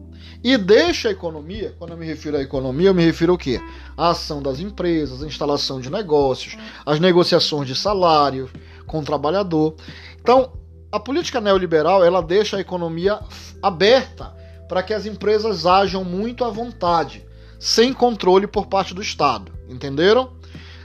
e 0.44 0.58
deixa 0.58 1.08
a 1.08 1.12
economia, 1.12 1.74
quando 1.78 1.92
eu 1.92 1.96
me 1.96 2.04
refiro 2.04 2.36
à 2.36 2.42
economia, 2.42 2.88
eu 2.88 2.94
me 2.94 3.02
refiro 3.02 3.32
ao 3.32 3.38
quê? 3.38 3.58
A 3.96 4.10
ação 4.10 4.42
das 4.42 4.60
empresas, 4.60 5.22
a 5.22 5.26
instalação 5.26 5.80
de 5.80 5.88
negócios, 5.88 6.58
as 6.84 7.00
negociações 7.00 7.66
de 7.66 7.74
salários 7.74 8.50
com 8.86 9.00
o 9.00 9.04
trabalhador. 9.04 9.74
Então, 10.20 10.52
a 10.92 11.00
política 11.00 11.40
neoliberal, 11.40 12.04
ela 12.04 12.20
deixa 12.20 12.58
a 12.58 12.60
economia 12.60 13.18
aberta 13.62 14.36
para 14.68 14.82
que 14.82 14.92
as 14.92 15.06
empresas 15.06 15.64
ajam 15.64 16.04
muito 16.04 16.44
à 16.44 16.50
vontade, 16.50 17.24
sem 17.58 17.94
controle 17.94 18.46
por 18.46 18.66
parte 18.66 18.92
do 18.92 19.00
Estado, 19.00 19.50
entenderam? 19.66 20.32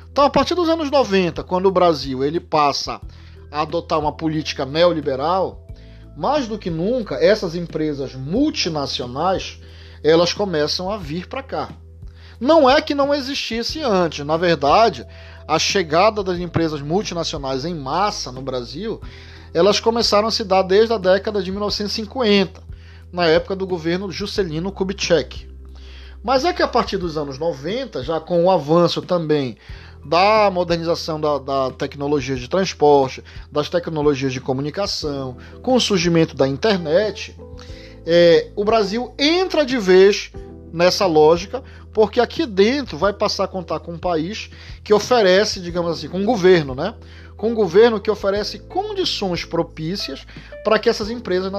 Então, 0.09 0.23
a 0.23 0.29
partir 0.29 0.55
dos 0.55 0.69
anos 0.69 0.89
90, 0.89 1.43
quando 1.43 1.65
o 1.65 1.71
Brasil 1.71 2.23
ele 2.23 2.39
passa 2.39 3.01
a 3.51 3.61
adotar 3.61 3.99
uma 3.99 4.13
política 4.13 4.65
neoliberal, 4.65 5.67
mais 6.19 6.49
do 6.49 6.59
que 6.59 6.69
nunca, 6.69 7.15
essas 7.15 7.55
empresas 7.55 8.13
multinacionais 8.13 9.57
elas 10.03 10.33
começam 10.33 10.91
a 10.91 10.97
vir 10.97 11.27
para 11.27 11.41
cá. 11.41 11.69
Não 12.41 12.69
é 12.69 12.81
que 12.81 12.93
não 12.93 13.15
existisse 13.15 13.81
antes, 13.81 14.25
na 14.25 14.35
verdade, 14.35 15.07
a 15.47 15.57
chegada 15.57 16.21
das 16.21 16.37
empresas 16.37 16.81
multinacionais 16.81 17.63
em 17.63 17.73
massa 17.73 18.33
no 18.33 18.41
Brasil, 18.41 19.01
elas 19.53 19.79
começaram 19.79 20.27
a 20.27 20.31
se 20.31 20.43
dar 20.43 20.61
desde 20.63 20.93
a 20.93 20.97
década 20.97 21.41
de 21.41 21.51
1950, 21.51 22.61
na 23.13 23.25
época 23.25 23.55
do 23.55 23.65
governo 23.65 24.11
Juscelino 24.11 24.73
Kubitschek. 24.73 25.49
Mas 26.21 26.43
é 26.43 26.51
que 26.51 26.61
a 26.61 26.67
partir 26.67 26.97
dos 26.97 27.17
anos 27.17 27.39
90, 27.39 28.03
já 28.03 28.19
com 28.19 28.43
o 28.43 28.51
avanço 28.51 29.01
também 29.01 29.57
da 30.05 30.49
modernização 30.51 31.19
da, 31.19 31.37
da 31.37 31.71
tecnologia 31.71 32.35
de 32.35 32.47
transporte, 32.47 33.23
das 33.51 33.69
tecnologias 33.69 34.33
de 34.33 34.41
comunicação, 34.41 35.37
com 35.61 35.75
o 35.75 35.79
surgimento 35.79 36.35
da 36.35 36.47
internet, 36.47 37.35
é, 38.05 38.47
o 38.55 38.63
Brasil 38.63 39.13
entra 39.17 39.65
de 39.65 39.77
vez 39.77 40.31
nessa 40.71 41.05
lógica, 41.05 41.63
porque 41.93 42.19
aqui 42.19 42.45
dentro 42.45 42.97
vai 42.97 43.13
passar 43.13 43.43
a 43.43 43.47
contar 43.47 43.79
com 43.79 43.93
um 43.93 43.97
país 43.97 44.49
que 44.83 44.93
oferece, 44.93 45.59
digamos 45.59 45.91
assim, 45.91 46.07
com 46.07 46.19
um 46.19 46.25
governo, 46.25 46.73
né? 46.73 46.95
Com 47.35 47.51
um 47.51 47.55
governo 47.55 47.99
que 47.99 48.11
oferece 48.11 48.59
condições 48.59 49.45
propícias 49.45 50.25
para 50.63 50.77
que 50.77 50.89
essas 50.89 51.09
empresas 51.09 51.51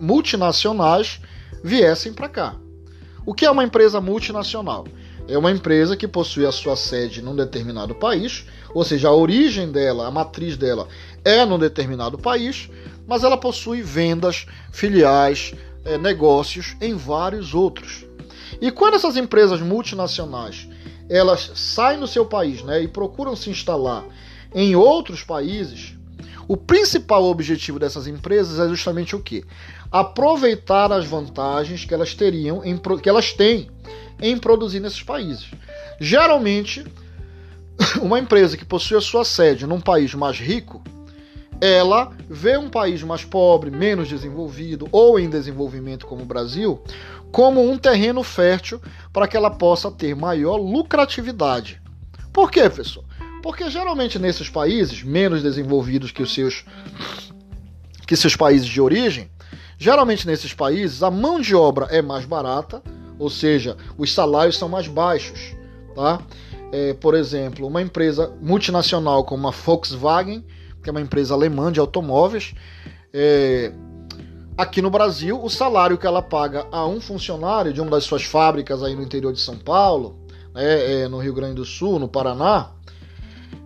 multinacionais 0.00 1.20
viessem 1.62 2.12
para 2.12 2.28
cá. 2.28 2.56
O 3.24 3.32
que 3.32 3.44
é 3.44 3.50
uma 3.50 3.64
empresa 3.64 4.00
multinacional? 4.00 4.84
É 5.28 5.38
uma 5.38 5.50
empresa 5.50 5.96
que 5.96 6.08
possui 6.08 6.44
a 6.44 6.52
sua 6.52 6.76
sede 6.76 7.22
num 7.22 7.34
determinado 7.34 7.94
país, 7.94 8.44
ou 8.74 8.84
seja, 8.84 9.08
a 9.08 9.14
origem 9.14 9.70
dela, 9.70 10.06
a 10.06 10.10
matriz 10.10 10.56
dela 10.56 10.88
é 11.24 11.44
num 11.44 11.58
determinado 11.58 12.18
país, 12.18 12.68
mas 13.06 13.24
ela 13.24 13.36
possui 13.36 13.82
vendas, 13.82 14.46
filiais, 14.72 15.54
é, 15.84 15.98
negócios 15.98 16.76
em 16.80 16.94
vários 16.94 17.54
outros. 17.54 18.04
E 18.60 18.70
quando 18.70 18.94
essas 18.94 19.16
empresas 19.16 19.60
multinacionais 19.60 20.68
elas 21.08 21.52
saem 21.54 22.00
do 22.00 22.06
seu 22.06 22.24
país 22.24 22.62
né, 22.62 22.82
e 22.82 22.88
procuram 22.88 23.36
se 23.36 23.50
instalar 23.50 24.04
em 24.54 24.74
outros 24.74 25.22
países, 25.22 25.94
o 26.48 26.56
principal 26.56 27.24
objetivo 27.24 27.78
dessas 27.78 28.06
empresas 28.06 28.58
é 28.58 28.68
justamente 28.68 29.14
o 29.14 29.20
que? 29.20 29.44
Aproveitar 29.90 30.90
as 30.90 31.06
vantagens 31.06 31.84
que 31.84 31.92
elas 31.92 32.14
teriam, 32.14 32.64
em, 32.64 32.78
que 33.00 33.08
elas 33.08 33.32
têm 33.32 33.68
em 34.22 34.38
produzir 34.38 34.80
nesses 34.80 35.02
países. 35.02 35.50
Geralmente, 36.00 36.86
uma 38.00 38.18
empresa 38.18 38.56
que 38.56 38.64
possui 38.64 38.96
a 38.96 39.00
sua 39.00 39.24
sede 39.24 39.66
num 39.66 39.80
país 39.80 40.14
mais 40.14 40.38
rico, 40.38 40.82
ela 41.60 42.10
vê 42.28 42.56
um 42.56 42.68
país 42.68 43.02
mais 43.02 43.24
pobre, 43.24 43.70
menos 43.70 44.08
desenvolvido 44.08 44.88
ou 44.90 45.18
em 45.18 45.30
desenvolvimento 45.30 46.06
como 46.06 46.22
o 46.22 46.26
Brasil, 46.26 46.82
como 47.30 47.62
um 47.70 47.78
terreno 47.78 48.22
fértil 48.22 48.80
para 49.12 49.28
que 49.28 49.36
ela 49.36 49.50
possa 49.50 49.90
ter 49.90 50.16
maior 50.16 50.56
lucratividade. 50.56 51.80
Por 52.32 52.50
quê, 52.50 52.62
professor? 52.62 53.04
Porque 53.42 53.70
geralmente 53.70 54.18
nesses 54.18 54.48
países 54.48 55.02
menos 55.02 55.42
desenvolvidos 55.42 56.10
que 56.10 56.22
os 56.22 56.32
seus 56.32 56.64
que 58.06 58.16
seus 58.16 58.34
países 58.36 58.66
de 58.66 58.80
origem, 58.80 59.30
geralmente 59.78 60.26
nesses 60.26 60.52
países 60.52 61.02
a 61.02 61.10
mão 61.10 61.40
de 61.40 61.54
obra 61.54 61.86
é 61.90 62.02
mais 62.02 62.24
barata, 62.24 62.82
ou 63.22 63.30
seja, 63.30 63.76
os 63.96 64.12
salários 64.12 64.58
são 64.58 64.68
mais 64.68 64.88
baixos. 64.88 65.54
Tá? 65.94 66.20
É, 66.72 66.92
por 66.94 67.14
exemplo, 67.14 67.66
uma 67.66 67.80
empresa 67.80 68.32
multinacional 68.40 69.24
como 69.24 69.46
a 69.46 69.50
Volkswagen, 69.50 70.44
que 70.82 70.88
é 70.88 70.92
uma 70.92 71.00
empresa 71.00 71.32
alemã 71.32 71.70
de 71.70 71.78
automóveis, 71.78 72.54
é, 73.12 73.72
aqui 74.56 74.82
no 74.82 74.90
Brasil, 74.90 75.40
o 75.40 75.48
salário 75.48 75.96
que 75.96 76.06
ela 76.06 76.20
paga 76.20 76.66
a 76.72 76.84
um 76.86 77.00
funcionário 77.00 77.72
de 77.72 77.80
uma 77.80 77.90
das 77.90 78.04
suas 78.04 78.24
fábricas 78.24 78.82
aí 78.82 78.96
no 78.96 79.02
interior 79.02 79.32
de 79.32 79.40
São 79.40 79.56
Paulo, 79.56 80.18
né, 80.52 81.02
é, 81.02 81.08
no 81.08 81.18
Rio 81.18 81.34
Grande 81.34 81.54
do 81.54 81.64
Sul, 81.64 82.00
no 82.00 82.08
Paraná, 82.08 82.70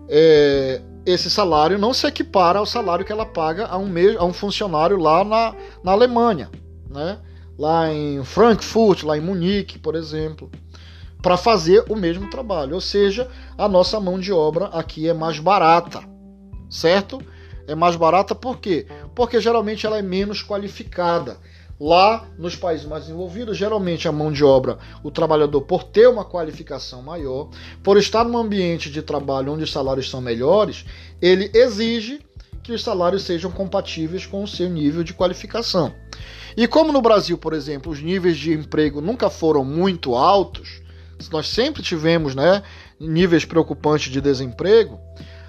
é, 0.09 0.83
esse 1.07 1.31
salário 1.31 1.79
não 1.79 1.95
se 1.95 2.07
equipara 2.07 2.59
ao 2.59 2.67
salário 2.67 3.05
que 3.05 3.13
ela 3.13 3.25
paga 3.25 3.67
a 3.67 3.79
um, 3.79 3.91
a 4.19 4.25
um 4.25 4.33
funcionário 4.33 4.99
lá 4.99 5.25
na, 5.25 5.55
na 5.83 5.93
Alemanha. 5.93 6.51
Né? 6.91 7.19
Lá 7.59 7.93
em 7.93 8.23
Frankfurt, 8.25 9.03
lá 9.03 9.17
em 9.17 9.21
Munique, 9.21 9.79
por 9.79 9.95
exemplo. 9.95 10.51
para 11.23 11.37
fazer 11.37 11.85
o 11.89 11.97
mesmo 11.97 12.31
trabalho, 12.31 12.75
ou 12.75 12.81
seja, 12.81 13.29
a 13.59 13.67
nossa 13.69 13.99
mão 13.99 14.17
de 14.21 14.33
obra 14.33 14.67
aqui 14.67 15.09
é 15.09 15.15
mais 15.15 15.41
barata, 15.41 16.01
certo? 16.71 17.21
É 17.67 17.75
mais 17.75 17.97
barata 17.97 18.33
por 18.33 18.59
quê? 18.59 18.87
Porque 19.13 19.41
geralmente 19.41 19.85
ela 19.87 19.99
é 19.99 20.03
menos 20.03 20.41
qualificada. 20.41 21.39
Lá 21.81 22.29
nos 22.39 22.55
países 22.55 22.87
mais 22.87 23.05
desenvolvidos, 23.05 23.57
geralmente 23.57 24.07
a 24.07 24.13
mão 24.13 24.31
de 24.31 24.45
obra, 24.45 24.79
o 25.03 25.11
trabalhador, 25.11 25.63
por 25.63 25.83
ter 25.83 26.09
uma 26.09 26.25
qualificação 26.25 27.03
maior, 27.03 27.51
por 27.83 27.99
estar 27.99 28.25
num 28.25 28.39
ambiente 28.39 28.89
de 28.89 29.03
trabalho 29.03 29.53
onde 29.53 29.65
os 29.65 29.73
salários 29.73 30.09
são 30.09 30.21
melhores, 30.21 30.87
ele 31.21 31.51
exige 31.53 32.21
que 32.63 32.73
os 32.73 32.83
salários 32.83 33.25
sejam 33.25 33.51
compatíveis 33.51 34.25
com 34.25 34.43
o 34.43 34.49
seu 34.49 34.71
nível 34.71 35.03
de 35.03 35.13
qualificação. 35.13 35.93
E 36.57 36.67
como 36.67 36.93
no 36.93 37.03
Brasil, 37.03 37.37
por 37.37 37.53
exemplo, 37.53 37.93
os 37.93 38.01
níveis 38.01 38.37
de 38.37 38.53
emprego 38.53 39.01
nunca 39.01 39.29
foram 39.29 39.65
muito 39.65 40.15
altos, 40.15 40.81
nós 41.31 41.49
sempre 41.49 41.83
tivemos 41.83 42.35
né, 42.35 42.63
níveis 42.99 43.45
preocupantes 43.45 44.11
de 44.11 44.21
desemprego, 44.21 44.99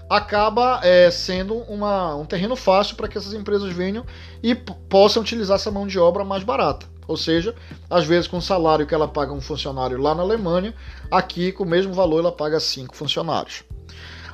acaba 0.10 0.80
é, 0.84 1.10
sendo 1.12 1.56
uma, 1.64 2.16
um 2.16 2.26
terreno 2.26 2.56
fácil 2.56 2.96
para 2.96 3.08
que 3.08 3.18
essas 3.18 3.34
empresas 3.34 3.72
venham 3.74 4.06
e 4.42 4.56
possam 4.56 5.22
utilizar 5.22 5.56
essa 5.56 5.72
mão 5.72 5.88
de 5.88 6.00
obra 6.00 6.24
mais 6.24 6.44
barata. 6.44 6.86
Ou 7.08 7.16
seja, 7.16 7.56
às 7.90 8.06
vezes 8.06 8.28
com 8.28 8.38
o 8.38 8.42
salário 8.42 8.86
que 8.86 8.94
ela 8.94 9.08
paga 9.08 9.32
um 9.32 9.40
funcionário 9.40 9.98
lá 9.98 10.14
na 10.14 10.24
Alemanha, 10.24 10.74
aqui 11.10 11.54
com 11.54 11.64
o 11.64 11.68
mesmo 11.68 11.94
valor 11.94 12.20
ela 12.20 12.32
paga 12.32 12.60
cinco 12.60 12.96
funcionários. 12.96 13.64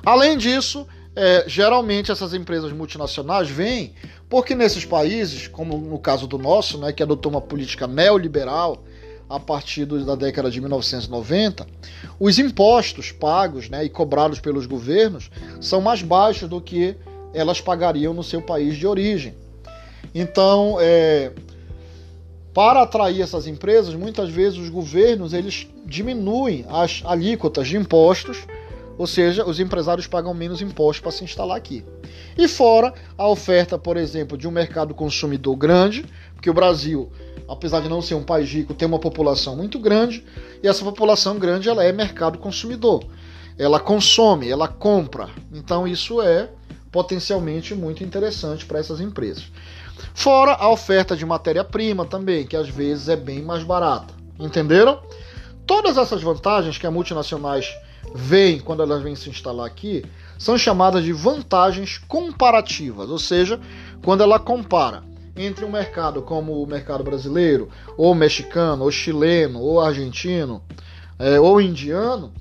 Além 0.03 0.37
disso, 0.37 0.87
é, 1.15 1.45
geralmente 1.47 2.11
essas 2.11 2.33
empresas 2.33 2.71
multinacionais 2.71 3.49
vêm 3.49 3.93
porque 4.29 4.55
nesses 4.55 4.83
países, 4.83 5.47
como 5.47 5.77
no 5.77 5.99
caso 5.99 6.25
do 6.25 6.37
nosso, 6.37 6.79
né, 6.79 6.91
que 6.91 7.03
adotou 7.03 7.31
uma 7.31 7.41
política 7.41 7.85
neoliberal, 7.85 8.83
a 9.29 9.39
partir 9.39 9.85
da 9.85 10.15
década 10.15 10.51
de 10.51 10.59
1990, 10.59 11.65
os 12.19 12.37
impostos 12.37 13.11
pagos 13.11 13.69
né, 13.69 13.83
e 13.83 13.89
cobrados 13.89 14.39
pelos 14.39 14.65
governos 14.65 15.31
são 15.61 15.81
mais 15.81 16.01
baixos 16.01 16.49
do 16.49 16.59
que 16.59 16.95
elas 17.33 17.61
pagariam 17.61 18.13
no 18.13 18.23
seu 18.23 18.41
país 18.41 18.75
de 18.75 18.85
origem. 18.85 19.33
Então, 20.13 20.77
é, 20.79 21.31
para 22.53 22.83
atrair 22.83 23.21
essas 23.21 23.47
empresas, 23.47 23.95
muitas 23.95 24.29
vezes 24.29 24.59
os 24.59 24.69
governos 24.69 25.33
eles 25.33 25.67
diminuem 25.85 26.65
as 26.69 27.01
alíquotas 27.05 27.67
de 27.67 27.77
impostos, 27.77 28.45
ou 28.97 29.07
seja, 29.07 29.45
os 29.45 29.59
empresários 29.59 30.07
pagam 30.07 30.33
menos 30.33 30.61
impostos 30.61 31.01
para 31.01 31.11
se 31.11 31.23
instalar 31.23 31.57
aqui. 31.57 31.83
E 32.37 32.47
fora 32.47 32.93
a 33.17 33.27
oferta, 33.27 33.77
por 33.77 33.97
exemplo, 33.97 34.37
de 34.37 34.47
um 34.47 34.51
mercado 34.51 34.93
consumidor 34.93 35.55
grande, 35.55 36.05
porque 36.35 36.49
o 36.49 36.53
Brasil 36.53 37.11
apesar 37.47 37.81
de 37.81 37.89
não 37.89 38.01
ser 38.01 38.15
um 38.15 38.23
país 38.23 38.49
rico, 38.49 38.73
tem 38.73 38.87
uma 38.87 38.99
população 38.99 39.55
muito 39.55 39.79
grande 39.79 40.23
e 40.61 40.67
essa 40.67 40.83
população 40.83 41.37
grande 41.37 41.69
ela 41.69 41.83
é 41.83 41.91
mercado 41.91 42.37
consumidor. 42.37 43.03
Ela 43.57 43.79
consome, 43.79 44.49
ela 44.49 44.67
compra. 44.67 45.29
Então 45.51 45.87
isso 45.87 46.21
é 46.21 46.49
potencialmente 46.91 47.73
muito 47.75 48.03
interessante 48.03 48.65
para 48.65 48.79
essas 48.79 48.99
empresas. 48.99 49.51
Fora 50.13 50.53
a 50.53 50.69
oferta 50.69 51.15
de 51.15 51.25
matéria-prima 51.25 52.05
também, 52.05 52.45
que 52.45 52.55
às 52.55 52.69
vezes 52.69 53.09
é 53.09 53.15
bem 53.15 53.41
mais 53.41 53.63
barata. 53.63 54.13
Entenderam? 54.39 55.01
Todas 55.65 55.97
essas 55.97 56.21
vantagens 56.21 56.77
que 56.77 56.85
as 56.85 56.93
multinacionais 56.93 57.73
veem 58.13 58.59
quando 58.59 58.83
elas 58.83 59.01
vêm 59.01 59.15
se 59.15 59.29
instalar 59.29 59.65
aqui 59.65 60.03
são 60.37 60.57
chamadas 60.57 61.03
de 61.03 61.13
vantagens 61.13 61.97
comparativas, 61.97 63.09
ou 63.09 63.19
seja, 63.19 63.59
quando 64.03 64.21
ela 64.21 64.39
compara 64.39 65.03
entre 65.35 65.65
um 65.65 65.71
mercado 65.71 66.21
como 66.21 66.61
o 66.61 66.67
mercado 66.67 67.03
brasileiro, 67.03 67.69
ou 67.97 68.13
mexicano, 68.13 68.83
ou 68.83 68.91
chileno, 68.91 69.59
ou 69.59 69.79
argentino, 69.79 70.61
é, 71.17 71.39
ou 71.39 71.59
indiano, 71.59 72.31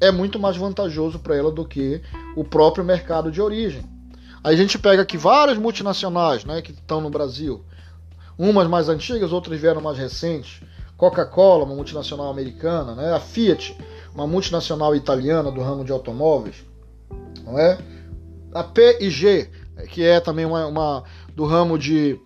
é 0.00 0.10
muito 0.10 0.38
mais 0.38 0.56
vantajoso 0.56 1.18
para 1.18 1.36
ela 1.36 1.52
do 1.52 1.64
que 1.64 2.00
o 2.34 2.42
próprio 2.42 2.84
mercado 2.84 3.30
de 3.30 3.40
origem. 3.40 3.84
Aí 4.42 4.54
a 4.54 4.58
gente 4.58 4.76
pega 4.76 5.02
aqui 5.02 5.16
várias 5.16 5.56
multinacionais 5.56 6.44
né, 6.44 6.60
que 6.62 6.72
estão 6.72 7.00
no 7.00 7.10
Brasil, 7.10 7.64
umas 8.36 8.66
mais 8.66 8.88
antigas, 8.88 9.32
outras 9.32 9.60
vieram 9.60 9.80
mais 9.80 9.98
recentes. 9.98 10.60
Coca-Cola, 10.96 11.64
uma 11.64 11.74
multinacional 11.74 12.30
americana, 12.30 12.94
né? 12.94 13.12
a 13.12 13.20
Fiat, 13.20 13.76
uma 14.14 14.26
multinacional 14.26 14.94
italiana 14.94 15.50
do 15.50 15.60
ramo 15.60 15.84
de 15.84 15.92
automóveis, 15.92 16.56
não 17.44 17.58
é? 17.58 17.78
a 18.54 18.62
P&G, 18.62 19.48
que 19.88 20.02
é 20.02 20.20
também 20.20 20.44
uma, 20.44 20.66
uma 20.66 21.04
do 21.34 21.44
ramo 21.44 21.78
de. 21.78 22.18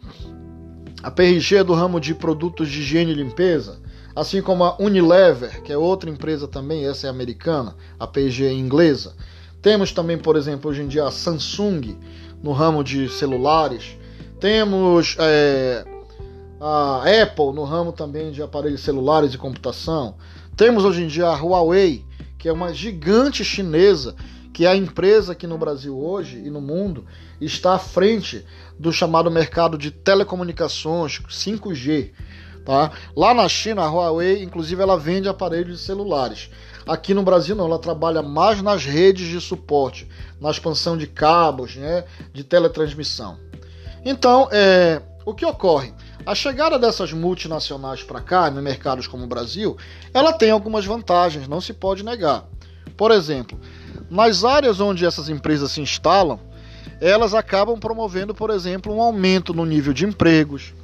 A 1.02 1.10
PRG 1.10 1.56
é 1.56 1.64
do 1.64 1.72
ramo 1.72 2.00
de 2.00 2.14
produtos 2.14 2.68
de 2.68 2.80
higiene 2.80 3.12
e 3.12 3.14
limpeza, 3.14 3.78
assim 4.14 4.42
como 4.42 4.64
a 4.64 4.76
Unilever, 4.80 5.62
que 5.62 5.72
é 5.72 5.78
outra 5.78 6.10
empresa 6.10 6.48
também, 6.48 6.86
essa 6.86 7.06
é 7.06 7.10
americana, 7.10 7.76
a 7.98 8.06
PRG 8.06 8.46
é 8.46 8.52
inglesa. 8.52 9.14
Temos 9.62 9.92
também, 9.92 10.18
por 10.18 10.36
exemplo, 10.36 10.70
hoje 10.70 10.82
em 10.82 10.88
dia 10.88 11.04
a 11.04 11.10
Samsung 11.10 11.96
no 12.42 12.52
ramo 12.52 12.82
de 12.82 13.08
celulares. 13.08 13.96
Temos 14.40 15.16
é, 15.18 15.84
a 16.60 17.02
Apple 17.22 17.52
no 17.52 17.64
ramo 17.64 17.92
também 17.92 18.32
de 18.32 18.42
aparelhos 18.42 18.80
celulares 18.80 19.32
e 19.32 19.38
computação. 19.38 20.16
Temos 20.56 20.86
hoje 20.86 21.02
em 21.02 21.06
dia 21.06 21.26
a 21.26 21.34
Huawei, 21.36 22.02
que 22.38 22.48
é 22.48 22.52
uma 22.52 22.72
gigante 22.72 23.44
chinesa 23.44 24.16
que 24.54 24.64
é 24.64 24.68
a 24.70 24.74
empresa 24.74 25.34
que 25.34 25.46
no 25.46 25.58
Brasil 25.58 25.94
hoje 25.94 26.38
e 26.38 26.48
no 26.48 26.62
mundo 26.62 27.04
está 27.38 27.74
à 27.74 27.78
frente 27.78 28.42
do 28.78 28.90
chamado 28.90 29.30
mercado 29.30 29.76
de 29.76 29.90
telecomunicações 29.90 31.20
5G. 31.28 32.12
Tá? 32.64 32.90
Lá 33.14 33.34
na 33.34 33.46
China, 33.50 33.82
a 33.82 33.90
Huawei, 33.90 34.42
inclusive, 34.42 34.80
ela 34.80 34.98
vende 34.98 35.28
aparelhos 35.28 35.82
celulares. 35.82 36.48
Aqui 36.88 37.12
no 37.12 37.22
Brasil 37.22 37.54
não, 37.54 37.66
ela 37.66 37.78
trabalha 37.78 38.22
mais 38.22 38.62
nas 38.62 38.82
redes 38.82 39.28
de 39.28 39.42
suporte, 39.42 40.08
na 40.40 40.50
expansão 40.50 40.96
de 40.96 41.06
cabos, 41.06 41.76
né, 41.76 42.04
de 42.32 42.42
teletransmissão. 42.42 43.38
Então, 44.02 44.48
é, 44.50 45.02
o 45.26 45.34
que 45.34 45.44
ocorre? 45.44 45.92
A 46.26 46.34
chegada 46.34 46.76
dessas 46.76 47.12
multinacionais 47.12 48.02
para 48.02 48.20
cá, 48.20 48.48
em 48.50 48.60
mercados 48.60 49.06
como 49.06 49.22
o 49.22 49.28
Brasil, 49.28 49.76
ela 50.12 50.32
tem 50.32 50.50
algumas 50.50 50.84
vantagens, 50.84 51.46
não 51.46 51.60
se 51.60 51.72
pode 51.72 52.04
negar. 52.04 52.44
Por 52.96 53.12
exemplo, 53.12 53.56
nas 54.10 54.42
áreas 54.44 54.80
onde 54.80 55.06
essas 55.06 55.28
empresas 55.28 55.70
se 55.70 55.80
instalam, 55.80 56.40
elas 57.00 57.32
acabam 57.32 57.78
promovendo, 57.78 58.34
por 58.34 58.50
exemplo, 58.50 58.92
um 58.92 59.00
aumento 59.00 59.54
no 59.54 59.64
nível 59.64 59.92
de 59.92 60.04
empregos, 60.04 60.74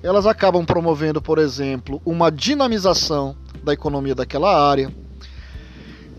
elas 0.00 0.26
acabam 0.26 0.64
promovendo, 0.64 1.20
por 1.20 1.38
exemplo, 1.38 2.00
uma 2.04 2.30
dinamização 2.30 3.34
da 3.64 3.72
economia 3.72 4.14
daquela 4.14 4.68
área, 4.68 4.94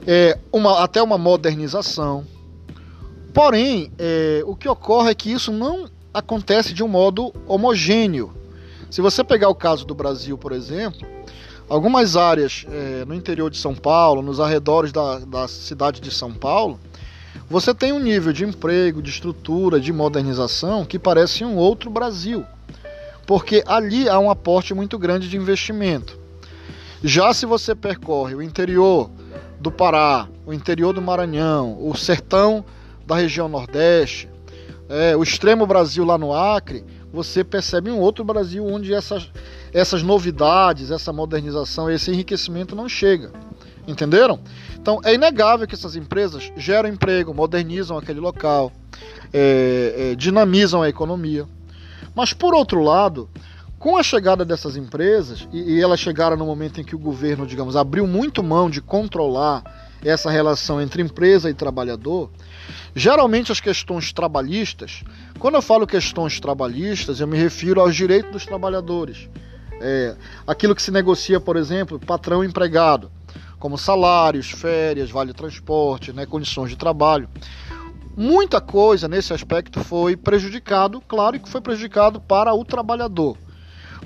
é, 0.05 0.37
uma, 0.51 0.83
até 0.83 1.01
uma 1.01 1.17
modernização. 1.17 2.27
Porém, 3.33 3.89
é, 3.97 4.43
o 4.45 4.53
que 4.53 4.67
ocorre 4.67 5.11
é 5.11 5.15
que 5.15 5.31
isso 5.31 5.53
não 5.53 5.89
acontece 6.13 6.73
de 6.73 6.83
um 6.83 6.89
modo 6.89 7.33
homogêneo. 7.47 8.43
Se 8.95 9.01
você 9.01 9.25
pegar 9.25 9.49
o 9.49 9.55
caso 9.55 9.85
do 9.85 9.93
Brasil, 9.93 10.37
por 10.37 10.53
exemplo, 10.53 11.05
Algumas 11.67 12.15
áreas 12.15 12.65
é, 12.69 13.03
no 13.05 13.13
interior 13.13 13.49
de 13.49 13.57
São 13.57 13.73
Paulo, 13.73 14.21
nos 14.21 14.39
arredores 14.39 14.91
da, 14.91 15.19
da 15.19 15.47
cidade 15.47 15.99
de 15.99 16.11
São 16.11 16.31
Paulo, 16.31 16.79
você 17.49 17.73
tem 17.73 17.91
um 17.91 17.99
nível 17.99 18.31
de 18.31 18.45
emprego, 18.45 19.01
de 19.01 19.09
estrutura, 19.09 19.79
de 19.79 19.91
modernização 19.91 20.85
que 20.85 20.99
parece 20.99 21.43
um 21.43 21.57
outro 21.57 21.89
Brasil, 21.89 22.45
porque 23.25 23.63
ali 23.65 24.07
há 24.07 24.17
um 24.19 24.29
aporte 24.29 24.73
muito 24.73 24.97
grande 24.99 25.27
de 25.27 25.35
investimento. 25.35 26.17
Já 27.03 27.33
se 27.33 27.45
você 27.45 27.73
percorre 27.73 28.35
o 28.35 28.43
interior 28.43 29.09
do 29.59 29.71
Pará, 29.71 30.29
o 30.45 30.53
interior 30.53 30.93
do 30.93 31.01
Maranhão, 31.01 31.77
o 31.81 31.97
sertão 31.97 32.63
da 33.07 33.15
região 33.15 33.49
Nordeste, 33.49 34.29
é, 34.87 35.17
o 35.17 35.23
extremo 35.23 35.65
Brasil 35.65 36.05
lá 36.05 36.15
no 36.15 36.31
Acre, 36.31 36.85
você 37.15 37.45
percebe 37.45 37.89
um 37.89 37.99
outro 37.99 38.25
Brasil 38.25 38.65
onde 38.65 38.93
essas, 38.93 39.31
essas 39.71 40.03
novidades, 40.03 40.91
essa 40.91 41.13
modernização, 41.13 41.89
esse 41.89 42.11
enriquecimento 42.11 42.75
não 42.75 42.89
chega. 42.89 43.31
Entenderam? 43.87 44.39
Então 44.77 44.99
é 45.03 45.13
inegável 45.13 45.65
que 45.65 45.75
essas 45.75 45.95
empresas 45.95 46.51
geram 46.57 46.89
emprego, 46.89 47.33
modernizam 47.33 47.97
aquele 47.97 48.19
local, 48.19 48.71
é, 49.33 50.11
é, 50.11 50.15
dinamizam 50.15 50.81
a 50.81 50.89
economia. 50.89 51.47
Mas 52.13 52.33
por 52.33 52.53
outro 52.53 52.83
lado, 52.83 53.29
com 53.79 53.95
a 53.95 54.03
chegada 54.03 54.43
dessas 54.43 54.75
empresas, 54.75 55.47
e, 55.53 55.75
e 55.75 55.81
elas 55.81 55.99
chegaram 55.99 56.35
no 56.35 56.45
momento 56.45 56.81
em 56.81 56.83
que 56.83 56.95
o 56.95 56.99
governo, 56.99 57.47
digamos, 57.47 57.77
abriu 57.77 58.05
muito 58.05 58.43
mão 58.43 58.69
de 58.69 58.81
controlar 58.81 59.63
essa 60.03 60.29
relação 60.29 60.81
entre 60.81 61.01
empresa 61.01 61.49
e 61.49 61.53
trabalhador, 61.53 62.29
geralmente 62.95 63.51
as 63.51 63.59
questões 63.59 64.11
trabalhistas, 64.13 65.03
quando 65.39 65.55
eu 65.55 65.61
falo 65.61 65.87
questões 65.87 66.39
trabalhistas, 66.39 67.19
eu 67.19 67.27
me 67.27 67.37
refiro 67.37 67.81
aos 67.81 67.95
direitos 67.95 68.31
dos 68.31 68.45
trabalhadores. 68.45 69.29
É, 69.81 70.15
aquilo 70.47 70.73
que 70.73 70.81
se 70.81 70.91
negocia, 70.91 71.39
por 71.39 71.57
exemplo, 71.57 71.99
patrão 71.99 72.43
empregado, 72.43 73.11
como 73.59 73.77
salários, 73.77 74.51
férias, 74.51 75.09
vale 75.09 75.33
transporte, 75.33 76.13
né, 76.13 76.25
condições 76.25 76.69
de 76.69 76.75
trabalho. 76.75 77.27
Muita 78.15 78.61
coisa 78.61 79.07
nesse 79.07 79.33
aspecto 79.33 79.83
foi 79.83 80.15
prejudicado, 80.15 81.01
claro 81.01 81.39
que 81.39 81.49
foi 81.49 81.59
prejudicado 81.59 82.21
para 82.21 82.53
o 82.53 82.63
trabalhador, 82.63 83.37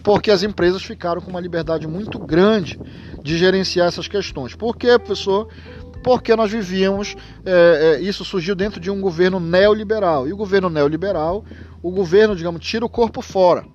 porque 0.02 0.32
as 0.32 0.41
empresas 0.41 0.82
ficaram 0.82 1.21
com 1.21 1.30
uma 1.30 1.39
liberdade 1.39 1.86
muito 1.88 2.17
grande 2.17 2.80
de 3.21 3.38
gerenciar 3.38 3.88
essas 3.88 4.08
questões. 4.08 4.56
Por 4.56 4.75
quê, 4.75 4.97
professor? 4.97 5.49
Porque 6.04 6.36
nós 6.36 6.52
vivíamos, 6.52 7.16
é, 7.46 7.98
é, 8.00 8.02
isso 8.02 8.24
surgiu 8.24 8.56
dentro 8.56 8.80
de 8.80 8.90
um 8.90 9.02
governo 9.02 9.40
neoliberal. 9.40 10.28
E 10.28 10.34
o 10.34 10.38
governo 10.38 10.70
neoliberal, 10.70 11.44
o 11.82 11.92
governo, 11.92 12.36
digamos, 12.36 12.62
tira 12.62 12.86
o 12.86 12.90
corpo 12.90 13.22
fora. 13.22 13.66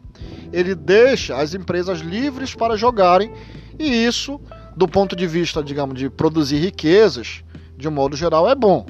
Ele 0.53 0.75
deixa 0.75 1.37
as 1.37 1.55
empresas 1.55 2.01
livres 2.01 2.55
para 2.55 2.77
jogarem, 2.77 3.33
e 3.79 3.85
isso, 3.85 4.41
do 4.77 4.87
ponto 4.87 5.17
de 5.17 5.27
vista, 5.27 5.63
digamos, 5.63 5.99
de 5.99 6.09
produzir 6.09 6.59
riquezas, 6.59 7.43
de 7.77 7.89
um 7.89 7.91
modo 7.91 8.17
geral, 8.17 8.49
é 8.49 8.55
bom. 8.55 8.87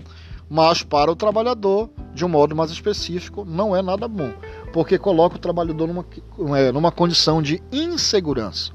Mas 0.48 0.82
para 0.82 1.10
o 1.10 1.16
trabalhador, 1.16 1.90
de 2.14 2.24
um 2.24 2.28
modo 2.28 2.54
mais 2.54 2.70
específico, 2.70 3.44
não 3.44 3.74
é 3.74 3.80
nada 3.80 4.06
bom, 4.06 4.32
porque 4.72 4.98
coloca 4.98 5.36
o 5.36 5.38
trabalhador 5.38 5.88
numa, 5.88 6.06
é, 6.56 6.70
numa 6.70 6.92
condição 6.92 7.40
de 7.40 7.62
insegurança. 7.72 8.72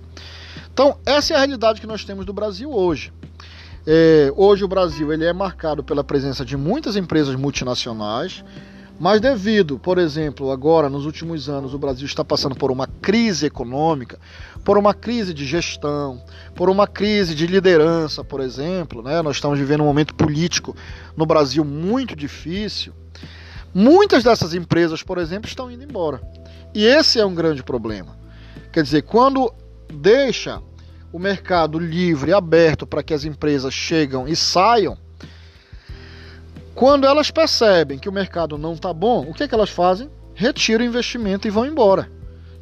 Então, 0.74 0.98
essa 1.06 1.34
é 1.34 1.36
a 1.36 1.40
realidade 1.40 1.80
que 1.80 1.88
nós 1.88 2.04
temos 2.04 2.26
do 2.26 2.34
Brasil 2.34 2.72
hoje. 2.72 3.14
É, 3.88 4.32
hoje 4.36 4.64
o 4.64 4.68
Brasil 4.68 5.12
ele 5.12 5.26
é 5.26 5.34
marcado 5.34 5.84
pela 5.84 6.04
presença 6.04 6.44
de 6.44 6.58
muitas 6.58 6.96
empresas 6.96 7.36
multinacionais, 7.36 8.44
mas 9.00 9.22
devido, 9.22 9.80
por 9.80 9.98
exemplo, 9.98 10.52
agora 10.52 10.90
nos 10.90 11.06
últimos 11.06 11.48
anos 11.48 11.74
o 11.74 11.80
Brasil 11.80 12.06
está 12.06 12.24
passando 12.24 12.54
por 12.54 12.70
uma 12.70 12.86
crise 12.86 13.46
econômica, 13.46 14.20
por 14.66 14.78
uma 14.78 14.94
crise 14.94 15.34
de 15.34 15.46
gestão, 15.46 16.22
por 16.54 16.70
uma 16.70 16.86
crise 16.86 17.34
de 17.34 17.48
liderança, 17.48 18.24
por 18.24 18.42
exemplo, 18.42 19.02
né? 19.02 19.22
Nós 19.22 19.38
estamos 19.38 19.58
vivendo 19.58 19.82
um 19.82 19.86
momento 19.86 20.14
político 20.14 20.76
no 21.16 21.26
Brasil 21.26 21.64
muito 21.64 22.14
difícil. 22.14 22.94
Muitas 23.74 24.24
dessas 24.24 24.54
empresas, 24.54 25.02
por 25.02 25.18
exemplo, 25.18 25.48
estão 25.48 25.72
indo 25.72 25.84
embora. 25.84 26.22
E 26.76 26.84
esse 26.84 27.20
é 27.20 27.26
um 27.26 27.34
grande 27.34 27.64
problema. 27.64 28.18
Quer 28.74 28.84
dizer, 28.84 29.04
quando 29.04 29.54
deixa 29.94 30.62
o 31.12 31.20
mercado 31.20 31.80
livre, 31.80 32.34
aberto 32.34 32.86
para 32.86 33.04
que 33.04 33.14
as 33.14 33.26
empresas 33.26 33.74
chegam 33.74 34.28
e 34.28 34.36
saiam, 34.36 34.98
quando 36.80 37.06
elas 37.06 37.30
percebem 37.30 38.00
que 38.00 38.08
o 38.08 38.12
mercado 38.12 38.58
não 38.58 38.74
está 38.74 38.94
bom, 38.94 39.30
o 39.30 39.34
que, 39.34 39.44
é 39.44 39.48
que 39.48 39.54
elas 39.54 39.70
fazem? 39.70 40.10
Retiram 40.34 40.86
o 40.86 40.88
investimento 40.88 41.46
e 41.46 41.52
vão 41.52 41.66
embora. 41.66 42.10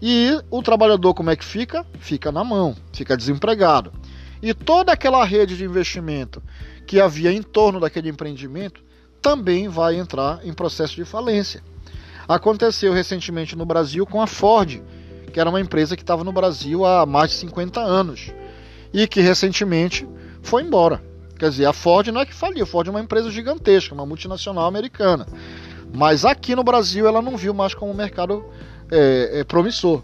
E 0.02 0.42
o 0.50 0.64
trabalhador 0.64 1.14
como 1.14 1.30
é 1.30 1.36
que 1.36 1.46
fica? 1.46 1.86
Fica 2.00 2.32
na 2.32 2.44
mão, 2.44 2.76
fica 2.92 3.16
desempregado. 3.16 3.94
E 4.42 4.54
toda 4.54 4.92
aquela 4.92 5.24
rede 5.24 5.56
de 5.56 5.64
investimento 5.64 6.42
que 6.88 7.00
havia 7.00 7.32
em 7.32 7.44
torno 7.44 7.80
daquele 7.80 8.10
empreendimento 8.10 8.84
também 9.22 9.68
vai 9.68 9.96
entrar 9.96 10.40
em 10.44 10.54
processo 10.54 10.96
de 10.96 11.06
falência. 11.06 11.62
Aconteceu 12.28 12.94
recentemente 12.94 13.56
no 13.56 13.66
Brasil 13.66 14.06
com 14.06 14.22
a 14.22 14.26
Ford, 14.26 14.82
que 15.32 15.40
era 15.40 15.50
uma 15.50 15.62
empresa 15.62 15.96
que 15.96 16.04
estava 16.04 16.24
no 16.24 16.32
Brasil 16.32 16.86
há 16.86 17.06
mais 17.06 17.32
de 17.32 17.38
50 17.38 17.80
anos 17.80 18.32
e 18.94 19.08
que 19.08 19.22
recentemente 19.22 20.08
foi 20.42 20.64
embora. 20.64 21.02
Quer 21.38 21.50
dizer, 21.50 21.66
a 21.66 21.74
Ford 21.74 22.08
não 22.08 22.22
é 22.22 22.26
que 22.26 22.34
faliu, 22.34 22.64
a 22.64 22.68
Ford 22.68 22.88
é 22.88 22.90
uma 22.90 23.02
empresa 23.02 23.30
gigantesca, 23.30 23.94
uma 23.94 24.06
multinacional 24.06 24.66
americana. 24.66 25.28
Mas 25.94 26.26
aqui 26.26 26.56
no 26.56 26.64
Brasil 26.64 27.08
ela 27.08 27.22
não 27.22 27.38
viu 27.38 27.54
mais 27.54 27.74
como 27.74 27.92
um 27.92 27.96
mercado 27.96 28.44
é, 28.92 29.40
é, 29.40 29.44
promissor. 29.44 30.02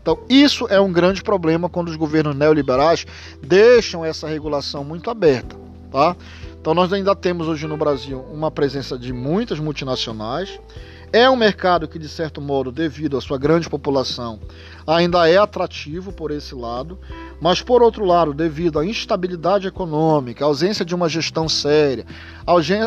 Então, 0.00 0.18
isso 0.28 0.68
é 0.68 0.80
um 0.80 0.92
grande 0.92 1.22
problema 1.22 1.68
quando 1.68 1.88
os 1.88 1.96
governos 1.96 2.36
neoliberais 2.36 3.04
deixam 3.42 4.04
essa 4.04 4.28
regulação 4.28 4.84
muito 4.84 5.10
aberta. 5.10 5.56
Tá? 5.90 6.16
Então, 6.60 6.74
nós 6.74 6.92
ainda 6.92 7.14
temos 7.16 7.48
hoje 7.48 7.66
no 7.66 7.76
Brasil 7.76 8.24
uma 8.32 8.50
presença 8.50 8.96
de 8.96 9.12
muitas 9.12 9.58
multinacionais 9.58 10.60
é 11.16 11.30
um 11.30 11.36
mercado 11.36 11.88
que, 11.88 11.98
de 11.98 12.10
certo 12.10 12.42
modo, 12.42 12.70
devido 12.70 13.16
à 13.16 13.22
sua 13.22 13.38
grande 13.38 13.70
população, 13.70 14.38
ainda 14.86 15.26
é 15.26 15.38
atrativo 15.38 16.12
por 16.12 16.30
esse 16.30 16.54
lado, 16.54 16.98
mas, 17.40 17.62
por 17.62 17.82
outro 17.82 18.04
lado, 18.04 18.34
devido 18.34 18.78
à 18.78 18.84
instabilidade 18.84 19.66
econômica, 19.66 20.44
ausência 20.44 20.84
de 20.84 20.94
uma 20.94 21.08
gestão 21.08 21.48
séria, 21.48 22.04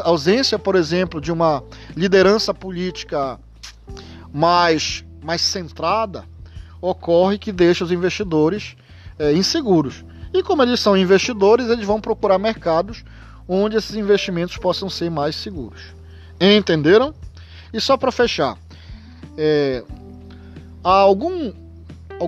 ausência, 0.04 0.60
por 0.60 0.76
exemplo, 0.76 1.20
de 1.20 1.32
uma 1.32 1.63
liderança 1.98 2.54
política 2.54 3.39
mais, 4.32 5.04
mais 5.24 5.42
centrada, 5.42 6.24
ocorre 6.80 7.39
que 7.39 7.52
deixa 7.52 7.84
os 7.84 7.92
investidores 7.92 8.76
é, 9.18 9.34
inseguros. 9.34 10.06
E 10.32 10.44
como 10.44 10.62
eles 10.62 10.80
são 10.80 10.96
investidores, 10.96 11.68
eles 11.68 11.84
vão 11.84 12.00
procurar 12.00 12.38
mercados 12.38 13.04
onde 13.48 13.76
esses 13.76 13.96
investimentos 13.96 14.56
possam 14.58 14.88
ser 14.88 15.10
mais 15.10 15.36
seguros. 15.36 15.82
Entenderam? 16.39 17.12
E 17.73 17.79
só 17.79 17.97
para 17.97 18.12
fechar, 18.12 18.58
é, 19.38 19.84
há 20.84 20.91
algum 20.91 21.53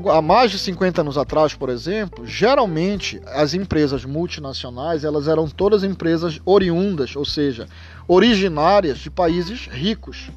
há 0.10 0.21
mais 0.21 0.51
de 0.51 0.58
50 0.58 1.01
anos 1.01 1.17
atrás, 1.17 1.54
por 1.54 1.69
exemplo, 1.69 2.25
geralmente 2.25 3.21
as 3.27 3.54
empresas 3.54 4.06
multinacionais 4.06 5.04
elas 5.04 5.27
eram 5.27 5.49
todas 5.49 5.84
empresas 5.84 6.39
oriundas, 6.45 7.15
ou 7.15 7.25
seja, 7.25 7.67
originárias 8.08 8.99
de 8.99 9.10
países 9.10 9.67
ricos, 9.67 10.30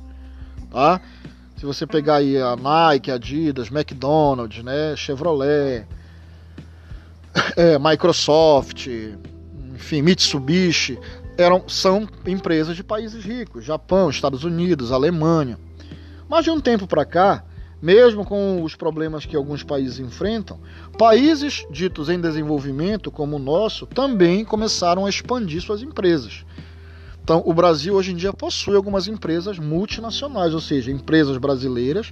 tá? 0.71 1.01
Se 1.57 1.65
você 1.65 1.87
pegar 1.87 2.17
aí 2.17 2.37
a 2.37 2.57
Nike, 2.57 3.11
Adidas, 3.11 3.71
McDonald's, 3.71 4.63
né, 4.65 4.97
Chevrolet, 4.97 5.87
é, 7.57 7.79
Microsoft, 7.79 8.89
enfim, 9.75 10.03
Mitsubishi, 10.03 10.99
eram, 11.37 11.69
são 11.69 12.09
empresas 12.27 12.77
de 12.77 12.85
países 12.85 13.25
ricos, 13.25 13.65
Japão, 13.65 14.11
Estados 14.11 14.45
Unidos, 14.45 14.93
Alemanha. 14.93 15.59
Mas 16.29 16.45
de 16.45 16.51
um 16.51 16.61
tempo 16.61 16.87
para 16.87 17.05
cá, 17.05 17.45
mesmo 17.83 18.25
com 18.25 18.63
os 18.63 18.75
problemas 18.75 19.27
que 19.27 19.37
alguns 19.37 19.63
países 19.63 19.99
enfrentam, 19.99 20.59
países 20.97 21.67
ditos 21.71 22.09
em 22.09 22.21
desenvolvimento, 22.21 23.11
como 23.11 23.37
o 23.37 23.39
nosso, 23.39 23.87
também 23.87 24.45
começaram 24.45 25.05
a 25.05 25.11
expandir 25.11 25.61
suas 25.61 25.83
empresas. 25.83 26.45
Então, 27.23 27.43
o 27.47 27.55
Brasil 27.55 27.95
hoje 27.95 28.13
em 28.13 28.17
dia 28.17 28.35
possui 28.35 28.77
algumas 28.77 29.09
empresas 29.09 29.59
multinacionais, 29.59 30.53
ou 30.53 30.61
seja, 30.61 30.91
empresas 30.91 31.39
brasileiras, 31.39 32.11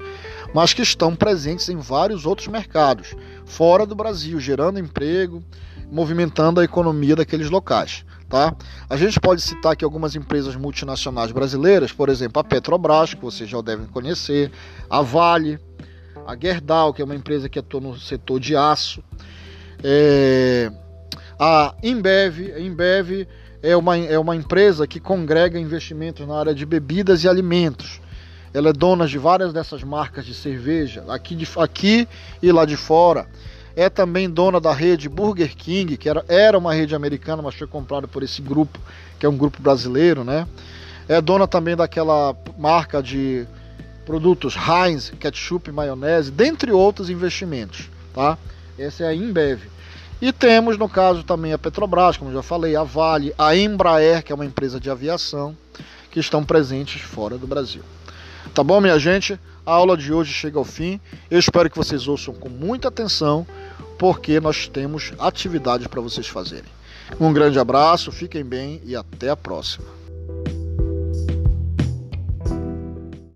mas 0.55 0.73
que 0.73 0.81
estão 0.81 1.15
presentes 1.15 1.69
em 1.69 1.77
vários 1.77 2.25
outros 2.25 2.49
mercados, 2.49 3.15
fora 3.45 3.85
do 3.85 3.95
Brasil, 3.95 4.41
gerando 4.41 4.79
emprego, 4.79 5.43
movimentando 5.91 6.61
a 6.61 6.65
economia 6.65 7.15
daqueles 7.15 7.51
locais. 7.51 8.07
Tá? 8.33 8.57
A 8.89 8.97
gente 8.97 9.21
pode 9.21 9.43
citar 9.43 9.73
aqui 9.73 9.85
algumas 9.85 10.17
empresas 10.17 10.57
multinacionais 10.57 11.31
brasileiras, 11.31 11.93
por 11.93 12.09
exemplo, 12.09 12.41
a 12.41 12.45
Petrobras, 12.45 13.13
que 13.13 13.21
vocês 13.21 13.47
já 13.47 13.61
devem 13.61 13.85
conhecer, 13.85 14.51
a 14.89 15.03
Vale, 15.03 15.61
a 16.27 16.35
Gerdau, 16.35 16.95
que 16.95 17.03
é 17.03 17.05
uma 17.05 17.15
empresa 17.15 17.47
que 17.47 17.59
atua 17.59 17.83
no 17.83 18.01
setor 18.01 18.41
de 18.41 18.57
aço, 18.57 19.05
é, 19.85 20.73
a 21.39 21.75
Embev, 21.83 22.55
a 22.57 22.59
Embev 22.59 23.29
é 23.63 23.77
uma, 23.77 23.99
é 23.99 24.19
uma 24.19 24.35
empresa 24.35 24.87
que 24.87 24.99
congrega 24.99 25.61
investimentos 25.61 26.27
na 26.27 26.35
área 26.35 26.55
de 26.55 26.65
bebidas 26.65 27.25
e 27.25 27.29
alimentos. 27.29 28.01
Ela 28.55 28.71
é 28.71 28.73
dona 28.73 29.07
de 29.07 29.19
várias 29.19 29.53
dessas 29.53 29.83
marcas 29.83 30.25
de 30.25 30.33
cerveja, 30.33 31.05
aqui, 31.07 31.35
de, 31.35 31.47
aqui 31.59 32.09
e 32.43 32.51
lá 32.51 32.65
de 32.65 32.79
fora 32.79 33.29
é 33.75 33.89
também 33.89 34.29
dona 34.29 34.61
da 34.61 34.73
rede 34.73 35.09
Burger 35.09 35.55
King, 35.57 35.97
que 35.97 36.09
era, 36.09 36.25
era 36.29 36.59
uma 36.59 36.75
rede 36.75 36.95
americana, 36.95 37.43
mas 37.43 37.55
foi 37.55 37.67
comprada 37.67 38.07
por 38.07 38.23
esse 38.23 38.43
grupo, 38.43 38.79
que 39.19 39.27
é 39.27 39.29
um 39.29 39.37
grupo 39.37 39.63
brasileiro, 39.63 40.25
né? 40.25 40.47
É 41.09 41.21
dona 41.21 41.47
também 41.47 41.75
daquela 41.75 42.37
marca 42.59 43.03
de 43.03 43.47
produtos 44.05 44.55
Heinz, 44.57 45.13
ketchup, 45.19 45.71
maionese, 45.71 46.31
dentre 46.31 46.73
outros 46.73 47.09
investimentos, 47.11 47.89
tá? 48.15 48.39
Essa 48.79 49.05
é 49.05 49.07
a 49.09 49.15
Embev. 49.15 49.61
E 50.21 50.33
temos, 50.33 50.79
no 50.79 50.89
caso, 50.89 51.25
também 51.25 51.53
a 51.53 51.59
Petrobras, 51.59 52.17
como 52.17 52.33
já 52.33 52.43
falei, 52.43 52.77
a 52.77 52.85
Vale, 52.85 53.35
a 53.37 53.57
Embraer, 53.57 54.23
que 54.23 54.31
é 54.31 54.35
uma 54.35 54.47
empresa 54.47 54.79
de 54.79 54.89
aviação, 54.89 55.57
que 56.13 56.21
estão 56.21 56.45
presentes 56.45 57.03
fora 57.03 57.37
do 57.37 57.47
Brasil. 57.47 57.83
Tá 58.55 58.63
bom, 58.63 58.81
minha 58.81 58.99
gente? 58.99 59.39
A 59.65 59.73
aula 59.73 59.97
de 59.97 60.13
hoje 60.13 60.33
chega 60.33 60.59
ao 60.59 60.65
fim. 60.65 61.01
Eu 61.31 61.39
espero 61.39 61.71
que 61.71 61.77
vocês 61.77 62.07
ouçam 62.07 62.35
com 62.35 62.49
muita 62.49 62.89
atenção, 62.89 63.47
porque 64.03 64.41
nós 64.41 64.67
temos 64.67 65.13
atividades 65.17 65.87
para 65.87 66.01
vocês 66.01 66.27
fazerem. 66.27 66.69
Um 67.21 67.33
grande 67.33 67.61
abraço, 67.61 68.11
fiquem 68.11 68.45
bem 68.45 68.83
e 68.85 68.97
até 68.97 69.31
a 69.31 69.37
próxima. 69.37 69.87